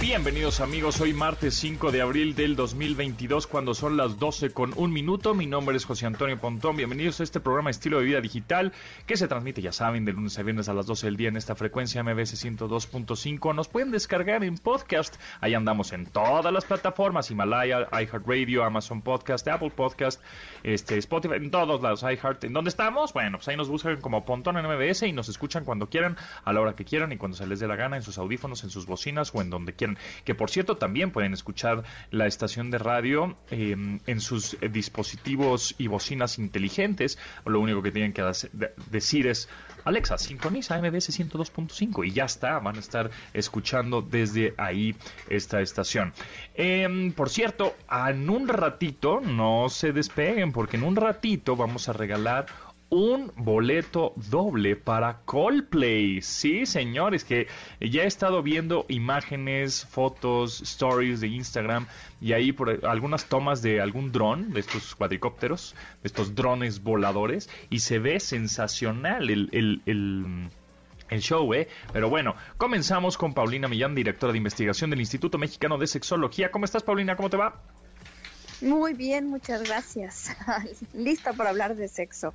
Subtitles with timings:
[0.00, 4.92] Bienvenidos amigos, hoy martes 5 de abril del 2022 cuando son las 12 con un
[4.92, 5.34] minuto.
[5.34, 6.76] Mi nombre es José Antonio Pontón.
[6.76, 8.72] Bienvenidos a este programa Estilo de Vida Digital
[9.06, 11.36] que se transmite, ya saben, de lunes a viernes a las 12 del día en
[11.36, 13.54] esta frecuencia MBS 102.5.
[13.54, 15.16] Nos pueden descargar en podcast.
[15.40, 20.20] Ahí andamos en todas las plataformas, Himalaya, iHeartRadio, Amazon Podcast, Apple Podcast,
[20.62, 22.44] este, Spotify, en todos lados, iHeart.
[22.44, 23.12] ¿En dónde estamos?
[23.12, 26.52] Bueno, pues ahí nos buscan como Pontón en MBS y nos escuchan cuando quieran, a
[26.52, 28.70] la hora que quieran y cuando se les dé la gana en sus audífonos, en
[28.70, 29.81] sus bocinas o en donde quieran
[30.24, 35.86] que por cierto también pueden escuchar la estación de radio em, en sus dispositivos y
[35.86, 37.18] bocinas inteligentes.
[37.44, 38.22] Lo único que tienen que
[38.90, 39.48] decir es,
[39.84, 44.94] Alexa, sintoniza MBS 102.5 y ya está, van a estar escuchando desde ahí
[45.28, 46.12] esta estación.
[46.54, 51.92] Em, por cierto, en un ratito, no se despeguen porque en un ratito vamos a
[51.92, 52.46] regalar
[52.92, 56.20] un boleto doble para Coldplay.
[56.20, 57.46] Sí, señores, que
[57.80, 61.86] ya he estado viendo imágenes, fotos, stories de Instagram
[62.20, 67.48] y ahí por algunas tomas de algún dron, de estos cuadricópteros, de estos drones voladores,
[67.70, 70.50] y se ve sensacional el, el,
[71.08, 71.68] el show, ¿eh?
[71.94, 76.50] Pero bueno, comenzamos con Paulina Millán, directora de investigación del Instituto Mexicano de Sexología.
[76.50, 77.16] ¿Cómo estás, Paulina?
[77.16, 77.58] ¿Cómo te va?
[78.60, 80.36] Muy bien, muchas gracias.
[80.92, 82.34] Lista para hablar de sexo.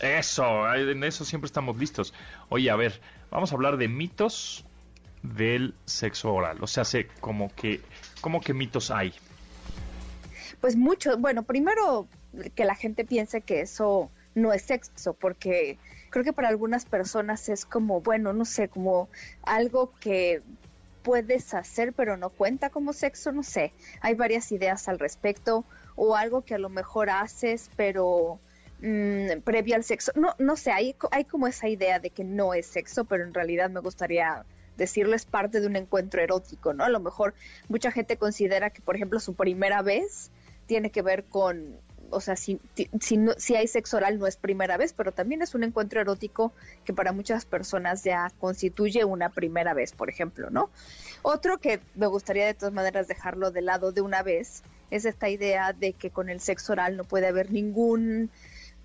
[0.00, 2.12] Eso, en eso siempre estamos listos.
[2.48, 3.00] Oye, a ver,
[3.30, 4.64] vamos a hablar de mitos
[5.22, 6.58] del sexo oral.
[6.60, 7.80] O sea, sé como que,
[8.20, 9.14] como que mitos hay.
[10.60, 11.20] Pues muchos.
[11.20, 12.06] Bueno, primero
[12.54, 15.78] que la gente piense que eso no es sexo, porque
[16.10, 19.08] creo que para algunas personas es como, bueno, no sé, como
[19.42, 20.42] algo que
[21.02, 23.72] puedes hacer pero no cuenta como sexo, no sé.
[24.00, 25.64] Hay varias ideas al respecto
[25.96, 28.40] o algo que a lo mejor haces pero
[28.80, 30.12] mmm, previo al sexo.
[30.14, 33.34] No, no sé, hay, hay como esa idea de que no es sexo, pero en
[33.34, 34.44] realidad me gustaría
[34.76, 36.84] decirlo es parte de un encuentro erótico, ¿no?
[36.84, 37.34] A lo mejor
[37.68, 40.30] mucha gente considera que, por ejemplo, su primera vez
[40.66, 41.76] tiene que ver con,
[42.10, 42.60] o sea, si,
[43.00, 46.52] si, si hay sexo oral no es primera vez, pero también es un encuentro erótico
[46.84, 50.70] que para muchas personas ya constituye una primera vez, por ejemplo, ¿no?
[51.22, 55.28] Otro que me gustaría de todas maneras dejarlo de lado de una vez es esta
[55.28, 58.30] idea de que con el sexo oral no puede haber ningún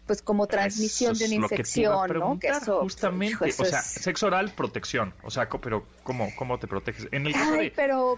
[0.09, 2.39] pues como transmisión de una infección, ¿no?
[2.39, 7.07] Que justamente, o sea, sexo oral, protección, o sea, pero ¿cómo, cómo te proteges?
[7.11, 8.17] En el caso de, pero,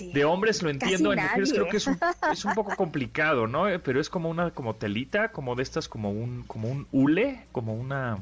[0.00, 1.98] de hombres lo entiendo, en mujeres creo que es un,
[2.32, 3.68] es un poco complicado, ¿no?
[3.68, 7.48] Eh, pero es como una como telita, como de estas, como un como un hule,
[7.50, 8.20] como una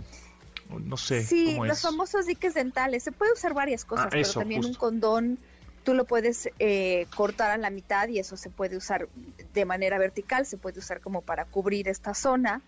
[0.70, 1.22] no sé.
[1.22, 3.02] Sí, los famosos diques dentales.
[3.02, 5.38] Se puede usar varias cosas, ah, pero también un condón
[5.86, 9.08] tú lo puedes eh, cortar a la mitad y eso se puede usar
[9.54, 12.60] de manera vertical, se puede usar como para cubrir esta zona.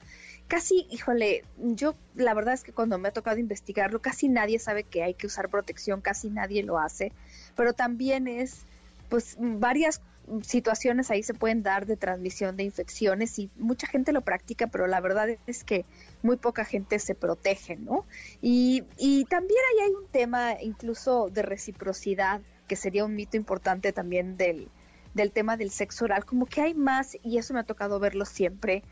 [0.46, 4.84] Casi, híjole, yo la verdad es que cuando me ha tocado investigarlo, casi nadie sabe
[4.84, 7.10] que hay que usar protección, casi nadie lo hace,
[7.56, 8.60] pero también es,
[9.08, 10.00] pues, varias
[10.42, 14.86] situaciones ahí se pueden dar de transmisión de infecciones y mucha gente lo practica, pero
[14.86, 15.84] la verdad es que
[16.22, 18.06] muy poca gente se protege, ¿no?
[18.40, 23.92] Y, y también ahí hay un tema incluso de reciprocidad que sería un mito importante
[23.92, 24.68] también del,
[25.14, 28.24] del tema del sexo oral, como que hay más, y eso me ha tocado verlo
[28.24, 28.84] siempre,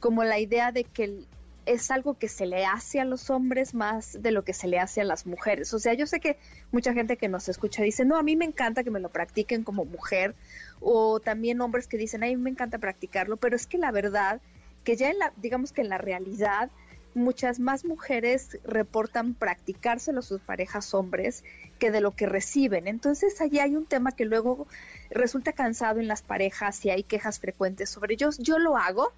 [0.00, 1.24] como la idea de que
[1.66, 4.78] es algo que se le hace a los hombres más de lo que se le
[4.78, 5.74] hace a las mujeres.
[5.74, 6.38] O sea, yo sé que
[6.72, 9.64] mucha gente que nos escucha dice, no, a mí me encanta que me lo practiquen
[9.64, 10.34] como mujer,
[10.80, 14.40] o también hombres que dicen, a mí me encanta practicarlo, pero es que la verdad,
[14.82, 16.70] que ya en la, digamos que en la realidad,
[17.14, 21.44] muchas más mujeres reportan practicárselo a sus parejas hombres
[21.78, 22.88] que de lo que reciben.
[22.88, 24.66] Entonces allí hay un tema que luego
[25.10, 28.38] resulta cansado en las parejas y hay quejas frecuentes sobre ellos.
[28.38, 29.12] Yo lo hago,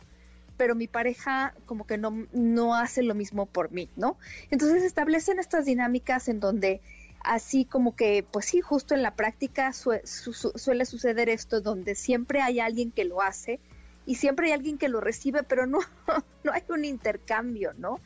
[0.56, 4.17] pero mi pareja como que no, no hace lo mismo por mí, ¿no?
[4.51, 6.81] Entonces establecen estas dinámicas en donde
[7.22, 12.61] así como que, pues sí, justo en la práctica suele suceder esto, donde siempre hay
[12.61, 13.61] alguien que lo hace
[14.10, 15.78] y siempre hay alguien que lo recibe, pero no,
[16.42, 18.01] no hay un intercambio, ¿no?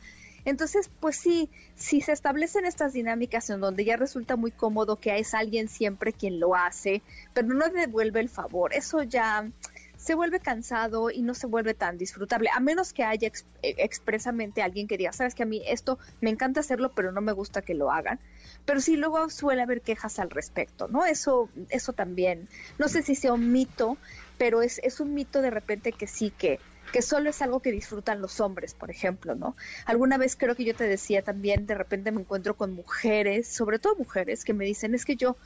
[0.45, 5.17] Entonces, pues sí, si se establecen estas dinámicas en donde ya resulta muy cómodo que
[5.17, 7.01] es alguien siempre quien lo hace,
[7.33, 9.49] pero no devuelve el favor, eso ya
[9.97, 13.31] se vuelve cansado y no se vuelve tan disfrutable, a menos que haya eh,
[13.63, 17.31] expresamente alguien que diga, sabes que a mí esto me encanta hacerlo, pero no me
[17.31, 18.19] gusta que lo hagan.
[18.65, 21.05] Pero sí luego suele haber quejas al respecto, ¿no?
[21.05, 22.47] Eso, eso también,
[22.77, 23.97] no sé si sea un mito,
[24.37, 26.59] pero es, es un mito de repente que sí, que,
[26.91, 29.55] que solo es algo que disfrutan los hombres, por ejemplo, ¿no?
[29.85, 33.79] Alguna vez creo que yo te decía también, de repente me encuentro con mujeres, sobre
[33.79, 35.37] todo mujeres, que me dicen, es que yo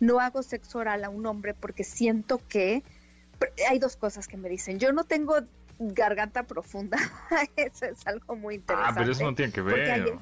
[0.00, 2.82] no hago sexo oral a un hombre porque siento que
[3.68, 4.78] hay dos cosas que me dicen.
[4.78, 5.36] Yo no tengo
[5.78, 6.98] garganta profunda.
[7.56, 8.92] eso es algo muy interesante.
[8.92, 10.18] Ah, pero eso no tiene que ver.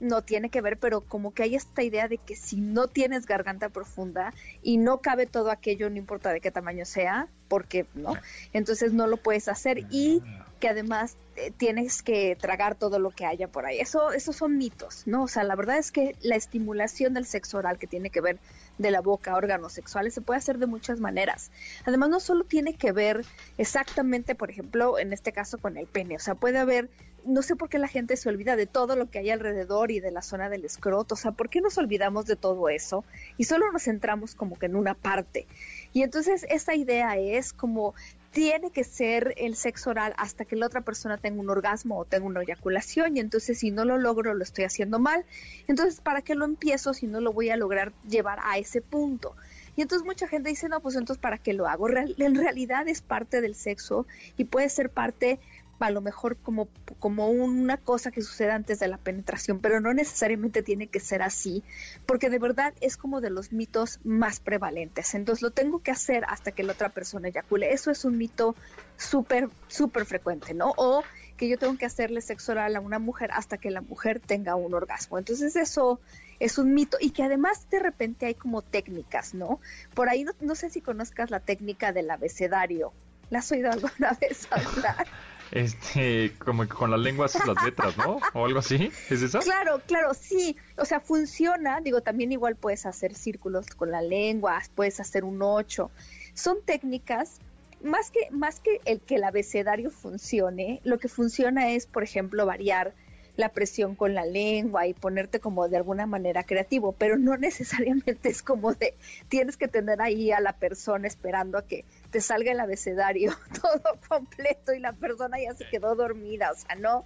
[0.00, 3.26] No tiene que ver, pero como que hay esta idea de que si no tienes
[3.26, 8.14] garganta profunda y no cabe todo aquello, no importa de qué tamaño sea, porque no,
[8.52, 10.22] entonces no lo puedes hacer y
[10.60, 13.80] que además eh, tienes que tragar todo lo que haya por ahí.
[13.80, 15.24] Eso, esos son mitos, ¿no?
[15.24, 18.38] O sea, la verdad es que la estimulación del sexo oral que tiene que ver
[18.78, 21.50] de la boca, órganos sexuales, se puede hacer de muchas maneras.
[21.84, 23.24] Además, no solo tiene que ver
[23.58, 26.88] exactamente, por ejemplo, en este caso con el pene, o sea, puede haber,
[27.26, 30.00] no sé por qué la gente se olvida de todo lo que hay alrededor y
[30.00, 33.04] de la zona del escroto, o sea, ¿por qué nos olvidamos de todo eso
[33.38, 35.46] y solo nos centramos como que en una parte?
[35.92, 37.94] Y entonces esta idea es como
[38.34, 42.04] tiene que ser el sexo oral hasta que la otra persona tenga un orgasmo o
[42.04, 45.24] tenga una eyaculación y entonces si no lo logro lo estoy haciendo mal.
[45.68, 49.36] Entonces, ¿para qué lo empiezo si no lo voy a lograr llevar a ese punto?
[49.76, 51.88] Y entonces mucha gente dice, no, pues entonces ¿para qué lo hago?
[51.88, 54.04] en realidad es parte del sexo
[54.36, 55.38] y puede ser parte
[55.80, 56.68] a lo mejor como,
[56.98, 61.22] como una cosa que sucede antes de la penetración, pero no necesariamente tiene que ser
[61.22, 61.62] así,
[62.06, 65.14] porque de verdad es como de los mitos más prevalentes.
[65.14, 67.72] Entonces lo tengo que hacer hasta que la otra persona eyacule.
[67.72, 68.54] Eso es un mito
[68.96, 70.72] súper, súper frecuente, ¿no?
[70.76, 71.02] O
[71.36, 74.54] que yo tengo que hacerle sexo oral a una mujer hasta que la mujer tenga
[74.54, 75.18] un orgasmo.
[75.18, 76.00] Entonces eso
[76.38, 79.60] es un mito y que además de repente hay como técnicas, ¿no?
[79.94, 82.92] Por ahí no, no sé si conozcas la técnica del abecedario.
[83.30, 85.06] ¿La has oído alguna vez hablar?
[85.50, 88.18] Este, como que con la lengua haces las letras, ¿no?
[88.32, 89.40] O algo así, ¿es eso?
[89.40, 90.56] Claro, claro, sí.
[90.76, 91.80] O sea, funciona.
[91.80, 95.90] Digo, también igual puedes hacer círculos con la lengua, puedes hacer un ocho.
[96.34, 97.40] Son técnicas
[97.82, 102.46] más que más que el que el abecedario funcione, lo que funciona es, por ejemplo,
[102.46, 102.94] variar
[103.36, 108.28] la presión con la lengua y ponerte como de alguna manera creativo, pero no necesariamente
[108.28, 108.94] es como de
[109.28, 113.98] tienes que tener ahí a la persona esperando a que te salga el abecedario todo
[114.08, 117.02] completo y la persona ya se quedó dormida, o sea, no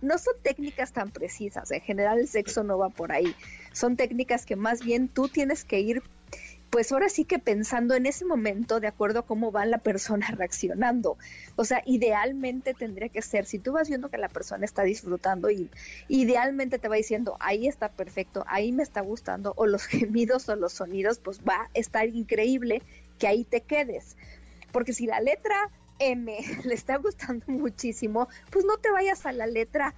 [0.00, 3.36] no son técnicas tan precisas, en general el sexo no va por ahí,
[3.72, 6.02] son técnicas que más bien tú tienes que ir
[6.70, 10.26] pues ahora sí que pensando en ese momento de acuerdo a cómo va la persona
[10.36, 11.16] reaccionando.
[11.54, 15.48] O sea, idealmente tendría que ser, si tú vas viendo que la persona está disfrutando
[15.48, 15.70] y
[16.08, 20.56] idealmente te va diciendo, ahí está perfecto, ahí me está gustando, o los gemidos o
[20.56, 22.82] los sonidos, pues va a estar increíble
[23.18, 24.16] que ahí te quedes.
[24.72, 29.46] Porque si la letra M le está gustando muchísimo, pues no te vayas a la
[29.46, 29.94] letra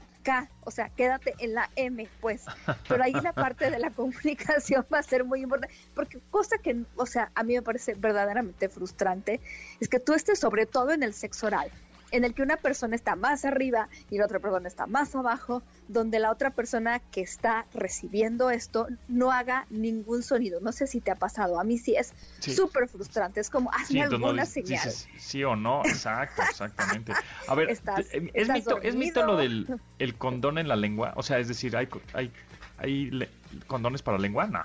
[0.64, 2.44] o sea, quédate en la M, pues.
[2.88, 6.84] Pero ahí la parte de la comunicación va a ser muy importante, porque cosa que,
[6.96, 9.40] o sea, a mí me parece verdaderamente frustrante,
[9.80, 11.70] es que tú estés sobre todo en el sexo oral,
[12.10, 15.62] en el que una persona está más arriba y la otra persona está más abajo,
[15.88, 20.60] donde la otra persona que está recibiendo esto no haga ningún sonido.
[20.60, 24.02] No sé si te ha pasado, a mí sí es súper frustrante, es como hazme
[24.02, 24.90] alguna señal.
[25.18, 27.12] sí o no, exacto, exactamente.
[27.46, 31.12] A ver, eh, ¿es, mito, ¿es mito lo del el condón en la lengua?
[31.16, 32.32] O sea, es decir, ¿hay, hay,
[32.78, 33.28] hay
[33.66, 34.46] condones para lengua?
[34.46, 34.64] No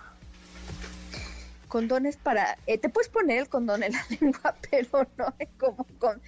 [1.73, 2.55] condones para...
[2.67, 6.21] Eh, te puedes poner el condón en la lengua, pero no es como con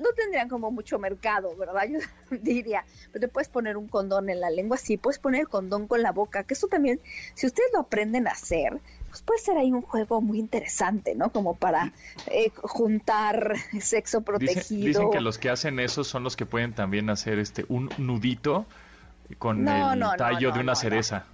[0.00, 1.82] no tendrían como mucho mercado, ¿verdad?
[1.90, 1.98] Yo
[2.40, 5.86] diría, pero te puedes poner un condón en la lengua, sí, puedes poner el condón
[5.86, 7.00] con la boca, que eso también,
[7.34, 11.30] si ustedes lo aprenden a hacer, pues puede ser ahí un juego muy interesante, ¿no?
[11.30, 11.92] Como para
[12.26, 14.86] eh, juntar sexo protegido.
[14.86, 18.66] Dicen, que los que hacen eso son los que pueden también hacer este un nudito
[19.38, 21.24] con el tallo de una cereza.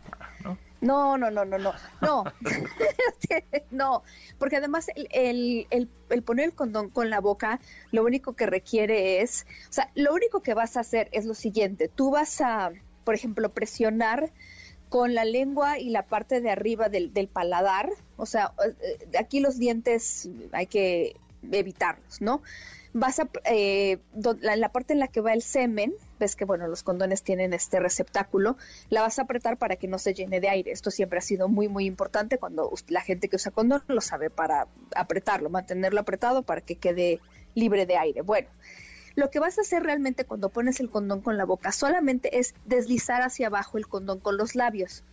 [0.81, 2.25] No, no, no, no, no, no,
[3.71, 4.03] no,
[4.39, 7.61] porque además el, el, el, poner el condón con la boca,
[7.93, 11.35] lo único que requiere es, o sea, lo único que vas a hacer es lo
[11.35, 12.73] siguiente, tú vas a,
[13.05, 14.31] por ejemplo, presionar
[14.91, 18.53] con la lengua y la parte de arriba del, del paladar, o sea,
[18.83, 21.17] eh, aquí los dientes hay que
[21.51, 22.43] evitarlos, ¿no?
[22.99, 23.99] Vas a, eh,
[24.41, 27.79] la parte en la que va el semen, ves que bueno, los condones tienen este
[27.79, 28.57] receptáculo,
[28.89, 30.73] la vas a apretar para que no se llene de aire.
[30.73, 34.31] Esto siempre ha sido muy, muy importante cuando la gente que usa condón lo sabe
[34.31, 37.21] para apretarlo, mantenerlo apretado para que quede
[37.55, 38.23] libre de aire.
[38.23, 38.49] Bueno,
[39.15, 42.55] lo que vas a hacer realmente cuando pones el condón con la boca solamente es
[42.65, 45.05] deslizar hacia abajo el condón con los labios.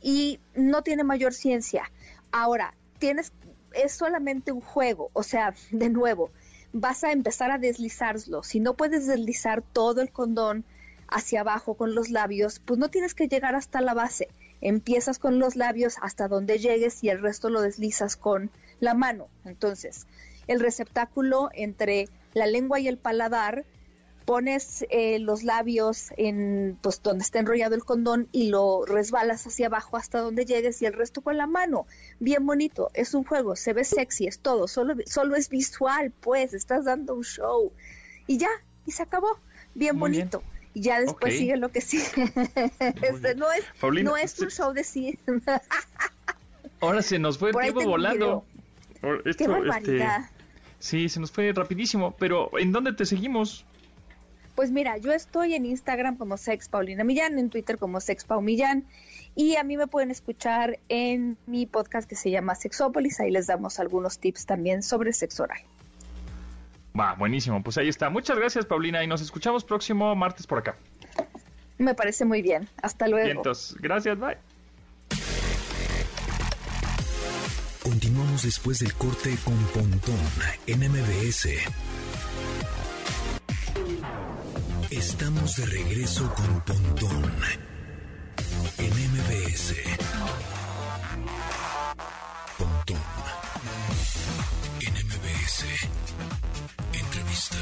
[0.00, 1.84] Y no tiene mayor ciencia.
[2.32, 3.32] Ahora, tienes,
[3.74, 6.32] es solamente un juego, o sea, de nuevo,
[6.72, 8.42] vas a empezar a deslizarlo.
[8.42, 10.64] Si no puedes deslizar todo el condón
[11.08, 14.28] hacia abajo con los labios, pues no tienes que llegar hasta la base.
[14.60, 18.50] Empiezas con los labios hasta donde llegues y el resto lo deslizas con
[18.80, 19.28] la mano.
[19.44, 20.06] Entonces,
[20.46, 23.64] el receptáculo entre la lengua y el paladar
[24.24, 29.66] pones eh, los labios en pues donde está enrollado el condón y lo resbalas hacia
[29.66, 31.86] abajo hasta donde llegues y el resto con la mano.
[32.20, 36.54] Bien bonito, es un juego, se ve sexy, es todo, solo, solo es visual, pues,
[36.54, 37.72] estás dando un show.
[38.26, 38.50] Y ya,
[38.86, 39.38] y se acabó.
[39.74, 40.42] Bien bonito.
[40.74, 42.04] Y ya después sigue lo que sigue.
[43.02, 43.64] este, no es,
[44.02, 45.18] no es un show de sí.
[46.80, 48.44] Ahora se nos fue el tiempo volando.
[49.36, 50.20] Qué barbaridad.
[50.20, 50.44] Este,
[50.78, 52.16] sí, se nos fue rapidísimo.
[52.18, 53.66] Pero, ¿en dónde te seguimos?
[54.54, 58.42] Pues mira, yo estoy en Instagram como Sex Paulina Millán, en Twitter como Sex Pau
[58.42, 58.84] Millán.
[59.34, 63.18] Y a mí me pueden escuchar en mi podcast que se llama Sexópolis.
[63.20, 65.62] Ahí les damos algunos tips también sobre sexo oral.
[66.98, 67.62] Va, buenísimo.
[67.62, 68.10] Pues ahí está.
[68.10, 69.02] Muchas gracias, Paulina.
[69.02, 70.76] Y nos escuchamos próximo martes por acá.
[71.78, 72.68] Me parece muy bien.
[72.82, 73.24] Hasta luego.
[73.24, 73.76] Vientos.
[73.80, 74.36] Gracias, bye.
[77.82, 80.14] Continuamos después del corte con Pontón
[80.66, 81.48] en MBS.
[85.02, 87.24] Estamos de regreso con Pontón
[88.78, 89.74] en MBS.
[92.56, 92.96] Pontón
[94.80, 95.64] en MBS.
[96.92, 97.56] Entrevista.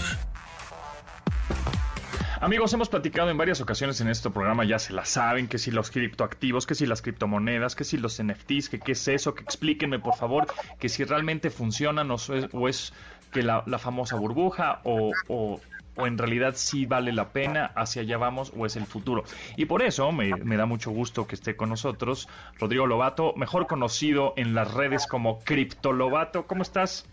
[2.43, 5.71] Amigos, hemos platicado en varias ocasiones en este programa, ya se la saben, que si
[5.71, 9.43] los criptoactivos, que si las criptomonedas, que si los NFTs, que qué es eso, que
[9.43, 10.47] explíquenme por favor,
[10.79, 12.93] que si realmente funcionan o es,
[13.33, 15.59] que la, famosa burbuja o, o
[15.97, 19.25] en realidad sí vale la pena, hacia allá vamos o es el futuro.
[19.57, 22.29] Y por eso me, da mucho gusto que esté con nosotros
[22.59, 26.47] Rodrigo Lobato, mejor conocido en las redes como Cripto Lobato.
[26.47, 27.07] ¿Cómo estás?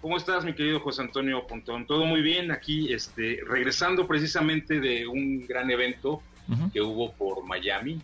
[0.00, 1.86] ¿Cómo estás, mi querido José Antonio Pontón?
[1.86, 6.22] Todo muy bien aquí, este, regresando precisamente de un gran evento
[6.72, 8.00] que hubo por Miami,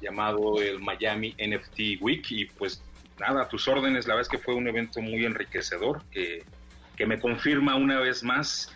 [0.00, 2.82] llamado el Miami NFT Week, y pues
[3.20, 6.42] nada, a tus órdenes, la verdad es que fue un evento muy enriquecedor, que,
[6.96, 8.72] que me confirma una vez más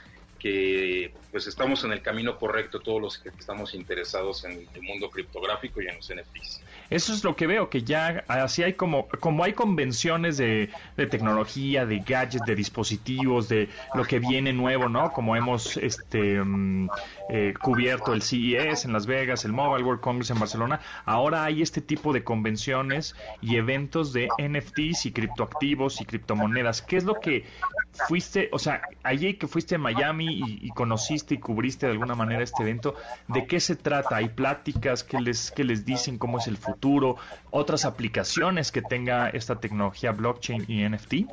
[0.47, 5.11] que pues estamos en el camino correcto todos los que estamos interesados en el mundo
[5.11, 6.63] criptográfico y en los NFTs.
[6.89, 11.85] Eso es lo que veo, que ya así hay como, como hay convenciones de, tecnología,
[11.85, 15.13] de gadgets, de dispositivos, de lo que viene nuevo, ¿no?
[15.13, 16.89] Como hemos este mm,
[17.31, 21.61] eh, cubierto el CES en Las Vegas, el Mobile World Congress en Barcelona, ahora hay
[21.61, 26.83] este tipo de convenciones y eventos de NFTs y criptoactivos y criptomonedas.
[26.83, 27.45] ¿Qué es lo que
[28.07, 30.69] fuiste, o sea, allí que fuiste a Miami y,
[31.35, 32.95] y cubriste de alguna manera este evento,
[33.29, 34.17] ¿de qué se trata?
[34.17, 37.17] ¿Hay pláticas que les, que les dicen cómo es el futuro?
[37.51, 41.31] ¿Otras aplicaciones que tenga esta tecnología blockchain y NFT?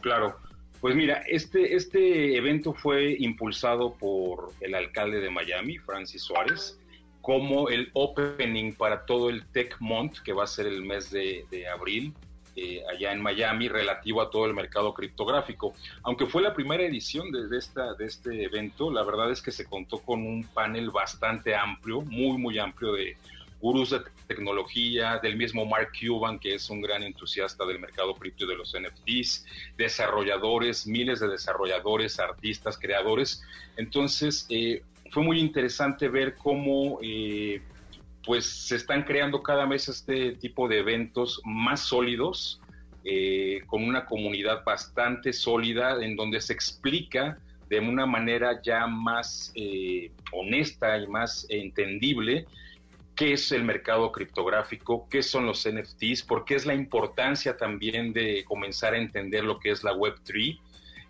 [0.00, 0.36] Claro.
[0.80, 6.78] Pues mira, este, este evento fue impulsado por el alcalde de Miami, Francis Suárez,
[7.22, 11.68] como el opening para todo el Tech Month, que va a ser el mes de
[11.72, 12.14] abril,
[12.56, 15.74] eh, allá en Miami relativo a todo el mercado criptográfico.
[16.02, 19.66] Aunque fue la primera edición de, esta, de este evento, la verdad es que se
[19.66, 23.16] contó con un panel bastante amplio, muy, muy amplio de
[23.60, 28.44] gurús de tecnología, del mismo Mark Cuban, que es un gran entusiasta del mercado cripto
[28.44, 29.44] y de los NFTs,
[29.76, 33.42] desarrolladores, miles de desarrolladores, artistas, creadores.
[33.76, 37.62] Entonces, eh, fue muy interesante ver cómo eh,
[38.26, 42.60] pues se están creando cada vez este tipo de eventos más sólidos,
[43.04, 47.38] eh, con una comunidad bastante sólida, en donde se explica
[47.70, 52.46] de una manera ya más eh, honesta y más entendible
[53.14, 58.12] qué es el mercado criptográfico, qué son los NFTs, por qué es la importancia también
[58.12, 60.60] de comenzar a entender lo que es la Web3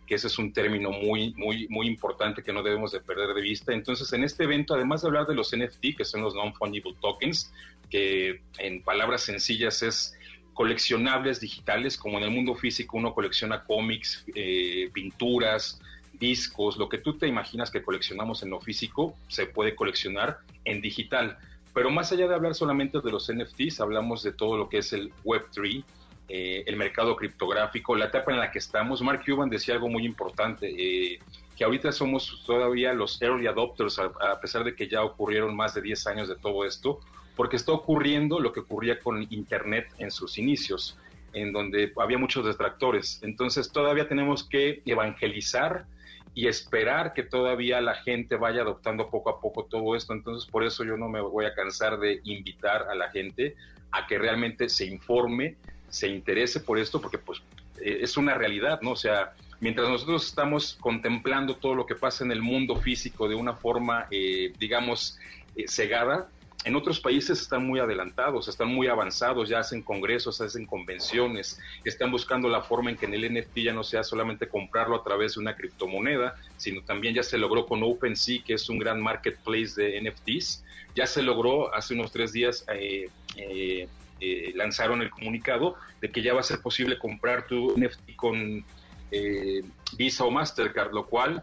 [0.07, 3.41] que ese es un término muy, muy, muy importante que no debemos de perder de
[3.41, 3.73] vista.
[3.73, 7.53] Entonces, en este evento, además de hablar de los NFT, que son los non-fungible tokens,
[7.91, 10.15] que en palabras sencillas es
[10.55, 15.81] coleccionables digitales, como en el mundo físico uno colecciona cómics, eh, pinturas,
[16.15, 20.81] discos, lo que tú te imaginas que coleccionamos en lo físico, se puede coleccionar en
[20.81, 21.37] digital.
[21.75, 24.95] Pero más allá de hablar solamente de los NFTs, hablamos de todo lo que es
[24.95, 25.85] el Web3,
[26.29, 29.01] eh, el mercado criptográfico, la etapa en la que estamos.
[29.01, 31.21] Mark Cuban decía algo muy importante, eh,
[31.57, 35.83] que ahorita somos todavía los early adopters, a, pesar de que ya ocurrieron más de
[35.83, 37.01] 10 años de todo esto,
[37.37, 40.99] porque está ocurriendo lo que ocurría con Internet en sus inicios,
[41.33, 43.21] en donde había muchos detractores.
[43.23, 45.87] Entonces todavía tenemos que evangelizar
[46.35, 50.13] y esperar que todavía la gente vaya adoptando poco a poco todo esto.
[50.13, 53.57] Entonces, por eso yo no me voy a cansar de invitar a la gente
[53.91, 55.57] a que realmente se informe,
[55.89, 57.41] se interese por esto, porque pues
[57.81, 58.93] eh, es una realidad, ¿no?
[58.93, 63.35] O sea, mientras nosotros estamos contemplando todo lo que pasa en el mundo físico de
[63.35, 65.19] una forma, eh, digamos,
[65.57, 66.29] eh, cegada,
[66.65, 72.11] en otros países están muy adelantados, están muy avanzados, ya hacen congresos, hacen convenciones, están
[72.11, 75.35] buscando la forma en que en el NFT ya no sea solamente comprarlo a través
[75.35, 79.81] de una criptomoneda, sino también ya se logró con OpenSea, que es un gran marketplace
[79.81, 80.65] de NFTs,
[80.97, 83.89] ya se logró hace unos tres días eh,
[84.21, 88.65] eh, lanzaron el comunicado de que ya va a ser posible comprar tu NFT con
[89.11, 89.63] eh,
[89.97, 91.43] Visa o Mastercard, lo cual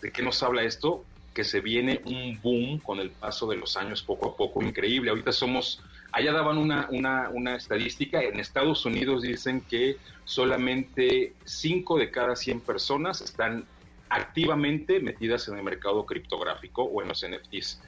[0.00, 1.04] ¿De qué nos habla esto?
[1.34, 5.10] Que se viene un boom con el paso de los años poco a poco, increíble.
[5.10, 5.82] Ahorita somos,
[6.12, 12.36] allá daban una, una, una estadística, en Estados Unidos dicen que solamente 5 de cada
[12.36, 13.64] 100 personas están
[14.08, 17.82] activamente metidas en el mercado criptográfico o en los NFTs.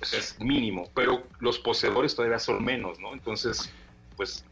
[0.00, 3.12] Es mínimo, pero los poseedores todavía son menos, ¿no?
[3.12, 3.70] Entonces,
[4.16, 4.44] pues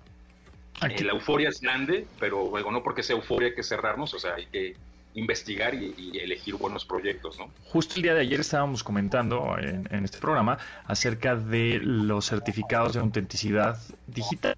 [0.82, 4.18] eh, la euforia es grande, pero luego no porque sea euforia hay que cerrarnos, o
[4.18, 4.76] sea, hay que
[5.16, 7.50] investigar y, elegir buenos proyectos, ¿no?
[7.64, 13.00] Justo el día de ayer estábamos comentando en, este programa acerca de los certificados de
[13.00, 14.54] autenticidad digital,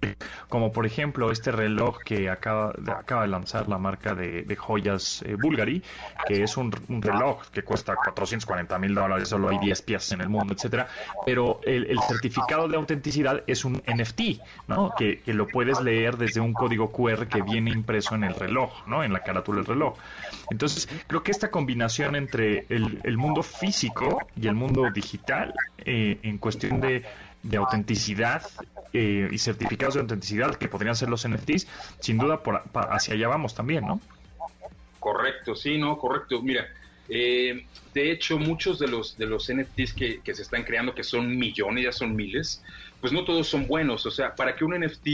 [0.47, 5.23] como por ejemplo este reloj que acaba de, acaba de lanzar la marca de, joyas
[5.25, 5.81] eh, Bulgari,
[6.27, 10.29] que es un, reloj que cuesta 440 mil dólares, solo hay 10 piezas en el
[10.29, 10.87] mundo, etcétera,
[11.25, 14.93] pero el, certificado de autenticidad es un NFT, ¿no?
[14.97, 18.87] Que, que lo puedes leer desde un código QR que viene impreso en el reloj,
[18.87, 19.03] ¿no?
[19.03, 19.97] En la carátula del reloj.
[20.51, 25.53] Entonces, creo que esta combinación entre el, mundo físico y el mundo digital
[25.85, 27.05] eh, en cuestión de,
[27.57, 28.43] autenticidad
[28.93, 31.67] eh, y certificados de autenticidad que podrían ser los NFTs,
[31.99, 34.01] sin duda por, hacia allá vamos también, ¿no?
[34.99, 36.41] Correcto, sí, no, correcto.
[36.41, 36.67] Mira,
[37.07, 41.03] eh, de hecho, muchos de los de los NFTs que, que, se están creando, que
[41.03, 42.63] son millones, ya son miles,
[42.99, 44.05] pues no todos son buenos.
[44.05, 45.07] O sea, para que un NFT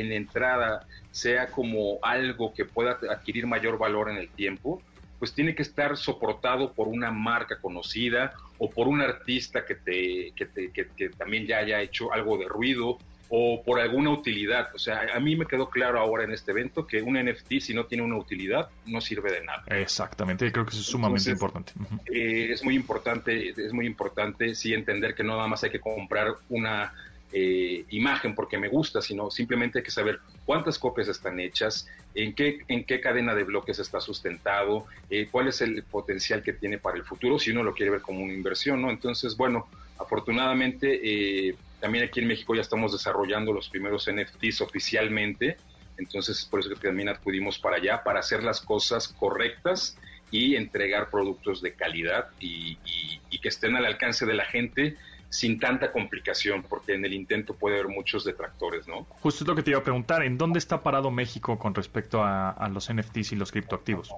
[0.00, 4.82] en entrada sea como algo que pueda adquirir mayor valor en el tiempo,
[5.18, 10.32] pues tiene que estar soportado por una marca conocida o por un artista que, te,
[10.34, 14.68] que, también ya haya hecho algo de ruido o por alguna utilidad.
[14.74, 17.74] O sea, a mí me quedó claro ahora en este evento que un NFT, si
[17.74, 19.64] no tiene una utilidad, no sirve de nada.
[19.66, 21.72] Exactamente, creo que eso es sumamente importante.
[22.06, 25.80] Eh, es muy importante, es muy importante sí entender que no nada más hay que
[25.80, 26.92] comprar una
[27.30, 32.34] eh, imagen porque me gusta, sino simplemente hay que saber cuántas copias están hechas, en
[32.34, 36.78] qué, en qué cadena de bloques está sustentado, eh, cuál es el potencial que tiene
[36.78, 38.90] para el futuro, si uno lo quiere ver como una inversión, ¿no?
[38.90, 39.68] Entonces, bueno,
[39.98, 41.00] afortunadamente
[41.48, 45.58] eh, también aquí en México ya estamos desarrollando los primeros NFTs oficialmente,
[45.98, 49.98] entonces por eso que también acudimos para allá, para hacer las cosas correctas
[50.30, 52.76] y entregar productos de calidad y
[53.42, 54.96] que estén al alcance de la gente
[55.30, 59.04] sin tanta complicación, porque en el intento puede haber muchos detractores, ¿no?
[59.20, 62.22] Justo es lo que te iba a preguntar, ¿en dónde está parado México con respecto
[62.22, 64.14] a, los NFTs y los criptoactivos?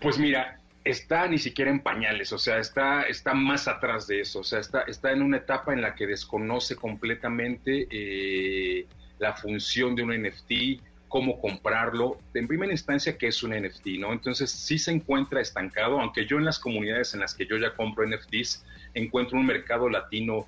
[0.00, 4.40] Pues mira, está ni siquiera en pañales, o sea, está, está más atrás de eso,
[4.40, 8.86] o sea, está, está en una etapa en la que desconoce completamente eh,
[9.18, 10.80] la función de un NFT,
[11.16, 14.12] cómo comprarlo, en primera instancia, qué es un NFT, ¿no?
[14.12, 17.74] Entonces, sí se encuentra estancado, aunque yo en las comunidades en las que yo ya
[17.74, 20.46] compro NFTs, encuentro un mercado latino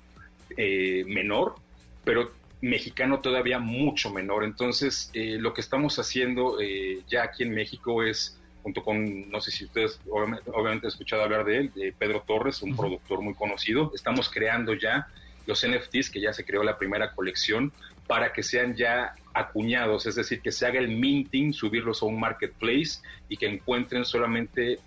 [0.57, 1.55] eh, menor,
[2.03, 4.43] pero mexicano todavía mucho menor.
[4.43, 9.41] Entonces, eh, lo que estamos haciendo eh, ya aquí en México es, junto con, no
[9.41, 13.33] sé si ustedes obviamente, han escuchado hablar de él, de Pedro Torres, un productor muy
[13.33, 15.07] conocido, estamos creando ya
[15.47, 17.73] los NFTs, que ya se creó la primera colección,
[18.09, 22.19] para que sean ya acuñados, es decir, que se haga el minting, subirlos a un
[22.19, 24.79] marketplace y que encuentren solamente,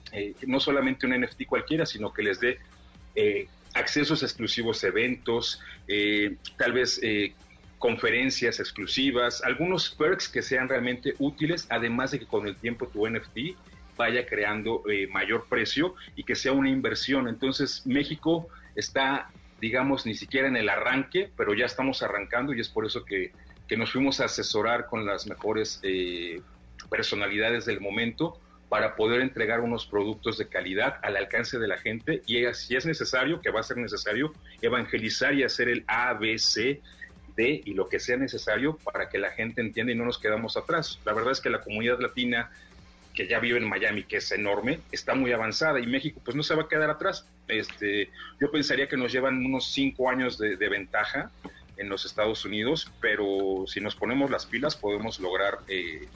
[0.44, 2.58] no solamente un NFT cualquiera, sino que les dé
[3.14, 7.32] eh, accesos exclusivos a eventos, eh, tal vez eh,
[7.78, 13.08] conferencias exclusivas, algunos perks que sean realmente útiles, además de que con el tiempo tu
[13.08, 13.56] NFT
[13.96, 14.82] vaya creando
[15.12, 17.28] mayor precio y que sea una inversión.
[17.28, 19.30] Entonces México está,
[19.62, 23.30] digamos, ni siquiera en el arranque, pero ya estamos arrancando y es por eso que,
[23.68, 25.80] que nos fuimos a asesorar con las mejores
[26.90, 32.22] personalidades del momento para poder entregar unos productos de calidad al alcance de la gente
[32.26, 36.40] y si es necesario, que va a ser necesario, evangelizar y hacer el A, B,
[36.40, 36.80] C,
[37.36, 40.56] D y lo que sea necesario para que la gente entienda y no nos quedamos
[40.56, 40.98] atrás.
[41.04, 42.50] La verdad es que la comunidad latina
[43.14, 46.42] que ya vive en Miami, que es enorme, está muy avanzada y México pues no
[46.42, 47.26] se va a quedar atrás.
[47.48, 51.30] Este, yo pensaría que nos llevan unos cinco años de, ventaja
[51.76, 56.08] en los Estados Unidos, pero si nos ponemos las pilas podemos lograr eh,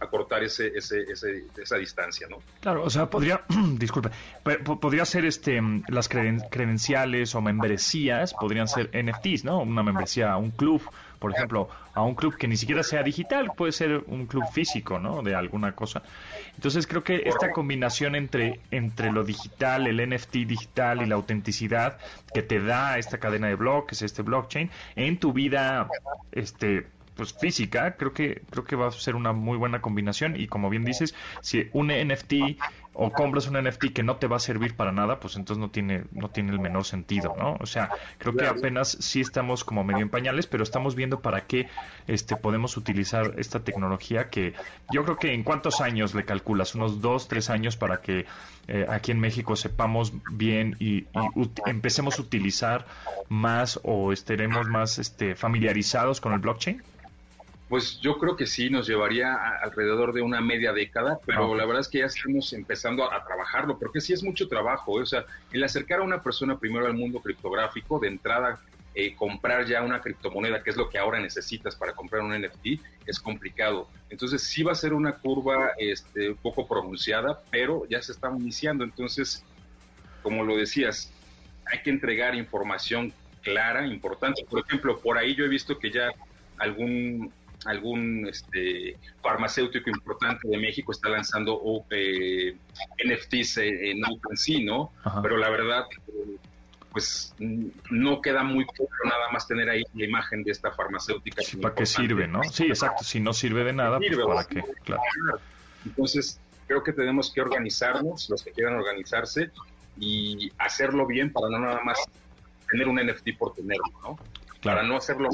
[0.00, 2.38] acortar ese, ese, esa distancia, ¿no?
[2.60, 3.42] Claro, o sea, podría,
[3.78, 4.10] disculpe,
[4.80, 9.60] podría ser este las credenciales o membresías, podrían ser NFTs, ¿no?
[9.60, 10.82] Una membresía un club,
[11.20, 14.98] por ejemplo, a un club que ni siquiera sea digital, puede ser un club físico,
[14.98, 15.22] ¿no?
[15.22, 16.02] De alguna cosa.
[16.56, 21.98] Entonces creo que esta combinación entre, entre lo digital, el NFT digital y la autenticidad
[22.32, 25.88] que te da esta cadena de bloques, este blockchain, en tu vida,
[26.32, 30.46] este pues física, creo que creo que va a ser una muy buena combinación y
[30.46, 32.32] como bien dices, si un NFT
[33.02, 35.70] o compras un NFT que no te va a servir para nada, pues entonces no
[35.70, 37.56] tiene, no tiene el menor sentido, ¿no?
[37.58, 41.46] O sea, creo que apenas sí estamos como medio en pañales, pero estamos viendo para
[41.46, 41.70] qué
[42.06, 44.52] este, podemos utilizar esta tecnología que
[44.92, 48.26] yo creo que en cuántos años le calculas, unos dos, tres años para que
[48.68, 51.06] eh, aquí en México sepamos bien y,
[51.64, 52.84] empecemos a utilizar
[53.30, 56.82] más o estaremos más este, familiarizados con el blockchain.
[57.70, 61.82] Pues yo creo que sí, nos llevaría alrededor de una media década, pero la verdad
[61.82, 65.02] es que ya estamos empezando a, trabajarlo, porque sí es mucho trabajo, ¿eh?
[65.04, 68.60] o sea, el acercar a una persona primero al mundo criptográfico, de entrada
[68.92, 72.80] eh, comprar ya una criptomoneda, que es lo que ahora necesitas para comprar un NFT,
[73.06, 73.88] es complicado.
[74.08, 78.32] Entonces sí va a ser una curva este, un poco pronunciada, pero ya se está
[78.36, 78.82] iniciando.
[78.82, 79.44] Entonces,
[80.24, 81.12] como lo decías,
[81.66, 84.44] hay que entregar información clara, importante.
[84.50, 86.10] Por ejemplo, por ahí yo he visto que ya
[86.60, 87.32] algún
[87.66, 92.56] algún este, farmacéutico importante de México está lanzando eh,
[93.04, 94.92] NFTs en OpenSea, ¿no?
[95.22, 95.84] Pero la verdad,
[96.92, 101.42] pues no queda muy claro nada más tener ahí la imagen de esta farmacéutica.
[101.60, 102.42] ¿Para qué sirve, no?
[102.44, 103.04] Sí, exacto.
[103.04, 104.64] Si no sirve de nada, pues ¿para qué?
[104.84, 105.02] Claro.
[105.84, 109.50] Entonces, creo que tenemos que organizarnos, los que quieran organizarse,
[109.98, 111.98] y hacerlo bien para no nada más
[112.70, 114.18] tener un NFT por tenerlo, ¿no?
[114.62, 115.28] Para no hacerlo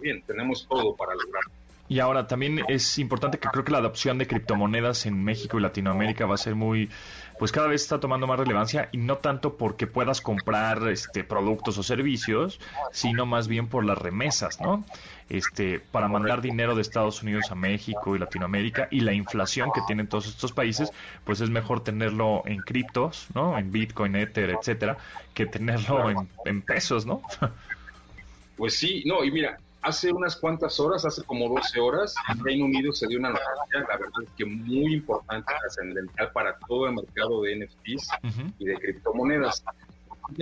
[0.00, 1.52] bien, tenemos todo para lograrlo.
[1.92, 5.60] Y ahora también es importante que creo que la adopción de criptomonedas en México y
[5.60, 6.88] Latinoamérica va a ser muy,
[7.38, 11.76] pues cada vez está tomando más relevancia y no tanto porque puedas comprar este productos
[11.76, 12.60] o servicios,
[12.92, 14.86] sino más bien por las remesas, ¿no?
[15.28, 19.82] Este, para mandar dinero de Estados Unidos a México y Latinoamérica y la inflación que
[19.86, 20.92] tienen todos estos países,
[21.24, 23.58] pues es mejor tenerlo en criptos, ¿no?
[23.58, 24.96] En Bitcoin, Ether, etcétera,
[25.34, 27.20] que tenerlo en, en pesos, ¿no?
[28.54, 32.64] Pues sí, no, y mira, hace unas cuantas horas, hace como 12 horas, en Reino
[32.64, 36.94] Unido se dio una noticia, la verdad es que muy importante, trascendental para todo el
[36.94, 38.08] mercado de NFTs
[38.58, 39.64] y de criptomonedas.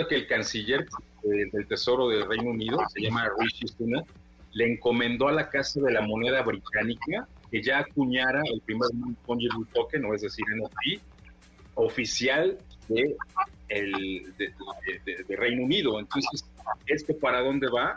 [0.08, 0.86] que el canciller
[1.24, 4.06] eh, del Tesoro del Reino Unido, se llama Rishi Sunak,
[4.52, 8.88] le encomendó a la Casa de la Moneda Británica que ya acuñara el primer
[9.24, 11.02] fungible token, o es decir, NFT,
[11.74, 13.16] oficial de,
[13.68, 15.98] el, de Reino Unido.
[15.98, 16.44] Entonces,
[16.86, 17.96] ¿esto para dónde va?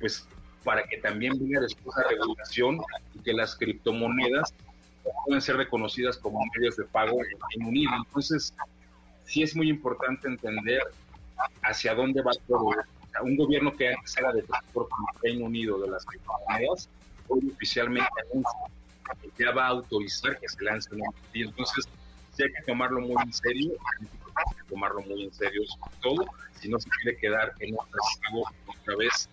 [0.00, 0.26] Pues
[0.64, 2.80] para que también venga después la regulación
[3.14, 4.54] y que las criptomonedas
[5.24, 7.92] puedan ser reconocidas como medios de pago en Reino Unido.
[8.06, 8.54] Entonces,
[9.24, 10.82] sí es muy importante entender
[11.62, 12.70] hacia dónde va todo.
[13.22, 16.88] Un gobierno que antes era defensor como Reino Unido de las criptomonedas,
[17.28, 18.08] hoy oficialmente
[19.38, 21.00] ya va a autorizar que se lancen
[21.32, 21.86] y Entonces,
[22.34, 26.26] sí hay que tomarlo muy en serio, hay que tomarlo muy en serio sobre todo,
[26.60, 29.28] si no se quiere quedar en otra vez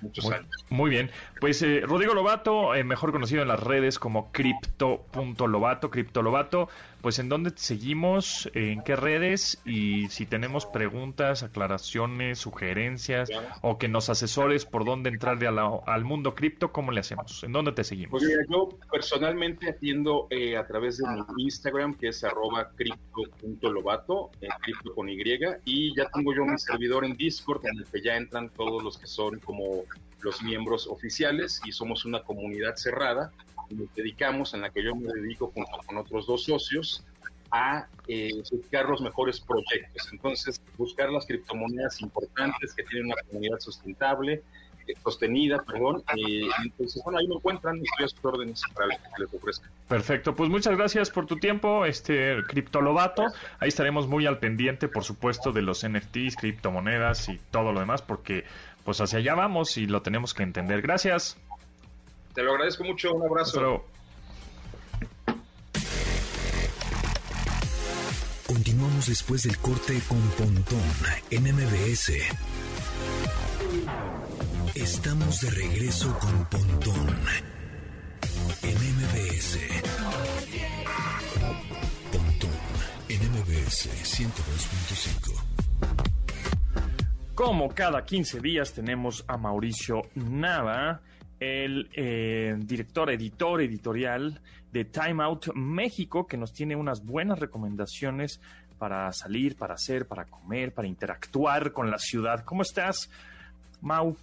[0.00, 0.64] muchos muy, años.
[0.70, 1.10] Muy bien.
[1.40, 6.68] Pues eh, Rodrigo Lobato, eh, mejor conocido en las redes como Crypto.lobato, Crypto Lobato,
[7.00, 13.28] pues en dónde seguimos, en qué redes y si tenemos preguntas, aclaraciones, sugerencias
[13.62, 15.38] o que nos asesores por dónde entrar
[15.86, 17.44] al mundo cripto, ¿cómo le hacemos?
[17.44, 18.10] ¿En dónde te seguimos?
[18.10, 24.30] Pues yo personalmente atiendo eh, a través de mi Instagram, que es arroba cripto.lobato,
[24.60, 25.18] cripto con Y,
[25.64, 28.98] y ya tengo yo mi servidor en Discord, en el que ya entran todos los
[28.98, 29.84] que son como
[30.20, 33.30] los miembros oficiales y somos una comunidad cerrada
[33.74, 37.04] nos dedicamos, en la que yo me dedico junto con otros dos socios,
[37.50, 40.08] a eh, buscar los mejores proyectos.
[40.12, 44.42] Entonces, buscar las criptomonedas importantes que tienen una comunidad sustentable,
[44.86, 46.02] eh, sostenida, perdón.
[46.16, 49.70] Eh, entonces, bueno, ahí me encuentran, estoy a sus órdenes para que les ofrezca.
[49.88, 53.26] Perfecto, pues muchas gracias por tu tiempo, este Criptolobato.
[53.60, 58.02] Ahí estaremos muy al pendiente, por supuesto, de los NFTs, criptomonedas y todo lo demás,
[58.02, 58.44] porque
[58.84, 60.82] pues hacia allá vamos y lo tenemos que entender.
[60.82, 61.36] Gracias.
[62.38, 63.84] Te lo agradezco mucho, un abrazo.
[68.46, 70.78] Continuamos después del corte con Pontón
[71.32, 72.12] en MBS.
[74.76, 77.08] Estamos de regreso con Pontón
[78.62, 79.58] en MBS.
[82.12, 82.52] Pontón
[83.08, 85.42] en MBS 102.5.
[87.34, 91.02] Como cada 15 días tenemos a Mauricio Nava
[91.40, 94.40] el eh, director, editor, editorial
[94.72, 98.40] de Time Out México, que nos tiene unas buenas recomendaciones
[98.78, 102.44] para salir, para hacer, para comer, para interactuar con la ciudad.
[102.44, 103.10] ¿Cómo estás,
[103.80, 104.16] Mau?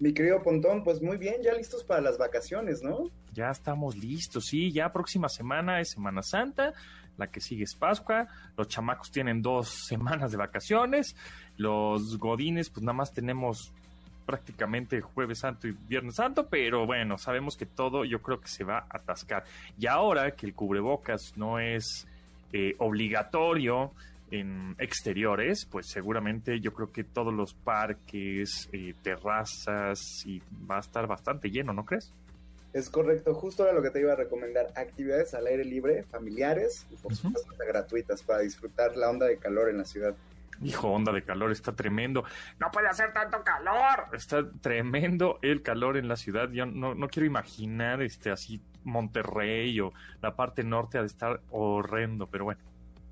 [0.00, 3.10] Mi querido Pontón, pues muy bien, ya listos para las vacaciones, ¿no?
[3.34, 6.72] Ya estamos listos, sí, ya próxima semana es Semana Santa,
[7.16, 11.16] la que sigue es Pascua, los chamacos tienen dos semanas de vacaciones,
[11.56, 13.72] los godines pues nada más tenemos
[14.28, 18.62] prácticamente jueves santo y viernes santo, pero bueno, sabemos que todo yo creo que se
[18.62, 19.44] va a atascar.
[19.78, 22.06] Y ahora que el cubrebocas no es
[22.52, 23.92] eh, obligatorio
[24.30, 30.80] en exteriores, pues seguramente yo creo que todos los parques, eh, terrazas, y va a
[30.80, 32.12] estar bastante lleno, ¿no crees?
[32.74, 36.84] Es correcto, justo era lo que te iba a recomendar, actividades al aire libre, familiares
[36.90, 40.14] y por supuesto gratuitas para disfrutar la onda de calor en la ciudad.
[40.62, 42.24] Hijo, onda de calor, está tremendo.
[42.58, 44.06] No puede hacer tanto calor.
[44.12, 46.50] Está tremendo el calor en la ciudad.
[46.50, 49.92] Yo no, no quiero imaginar este así Monterrey o
[50.22, 52.60] la parte norte ha de estar horrendo, pero bueno.